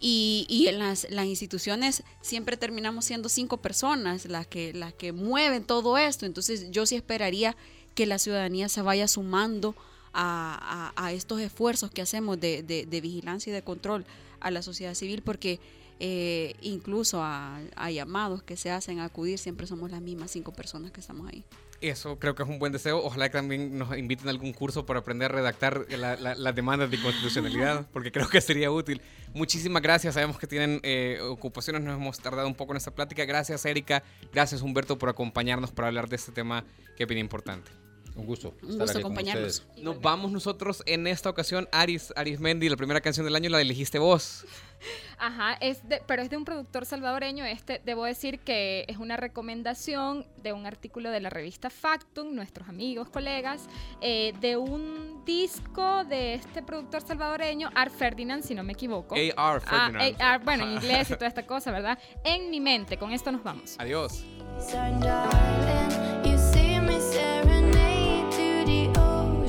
[0.00, 5.12] Y, y, en las, las, instituciones siempre terminamos siendo cinco personas las que, las que
[5.12, 6.26] mueven todo esto.
[6.26, 7.56] Entonces yo sí esperaría
[7.94, 9.76] que la ciudadanía se vaya sumando
[10.14, 14.04] a, estos esfuerzos que hacemos de, vigilancia y de control
[14.42, 15.60] a la sociedad civil, porque
[16.04, 17.60] eh, incluso a,
[17.92, 21.44] llamados que se hacen a acudir, siempre somos las mismas cinco personas que estamos ahí.
[21.80, 22.98] Eso creo que es un buen deseo.
[23.04, 27.00] Ojalá que también nos inviten a algún curso para aprender a redactar las demandas de
[27.00, 29.00] constitucionalidad, porque creo que sería útil.
[29.34, 30.14] Muchísimas gracias.
[30.14, 33.24] Sabemos que tienen eh, ocupaciones, nos hemos tardado un poco en esta plática.
[33.24, 34.02] Gracias, Erika.
[34.32, 36.64] Gracias, Humberto, por acompañarnos para hablar de este tema
[36.96, 37.81] que es bien importante.
[38.14, 38.54] Un gusto.
[38.62, 39.64] Un gusto acompañarnos.
[39.78, 43.60] Nos vamos nosotros en esta ocasión, Aris, Aris Mendy, la primera canción del año la
[43.60, 44.44] elegiste vos.
[45.18, 47.44] Ajá, es de, pero es de un productor salvadoreño.
[47.44, 52.68] Este, debo decir que es una recomendación de un artículo de la revista Factum, nuestros
[52.68, 53.68] amigos, colegas,
[54.00, 59.14] eh, de un disco de este productor salvadoreño, Art Ferdinand, si no me equivoco.
[59.14, 59.60] A.R.
[59.60, 60.16] Ferdinand.
[60.18, 61.98] Ah, bueno, en inglés y toda esta cosa, ¿verdad?
[62.24, 63.76] En mi mente, con esto nos vamos.
[63.78, 64.24] Adiós.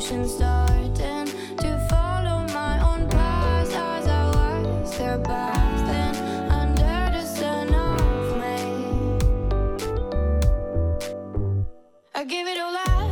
[0.03, 4.99] Starting to follow my own path as I was
[6.51, 8.43] under the sun of.
[12.13, 13.02] I give it all up.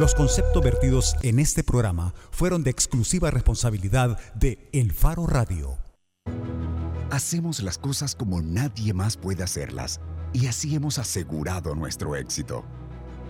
[0.00, 5.76] Los conceptos vertidos en este programa fueron de exclusiva responsabilidad de El Faro Radio.
[7.10, 10.00] Hacemos las cosas como nadie más puede hacerlas
[10.32, 12.64] y así hemos asegurado nuestro éxito.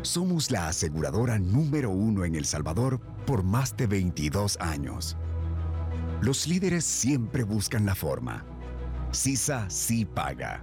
[0.03, 5.17] Somos la aseguradora número uno en El Salvador por más de 22 años.
[6.21, 8.45] Los líderes siempre buscan la forma.
[9.11, 10.63] CISA sí paga.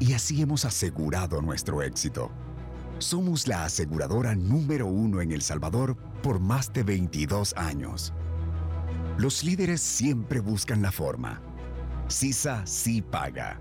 [0.00, 2.30] y así hemos asegurado nuestro éxito.
[2.98, 8.12] Somos la aseguradora número uno en El Salvador por más de 22 años.
[9.18, 11.40] Los líderes siempre buscan la forma.
[12.08, 13.60] CISA sí paga.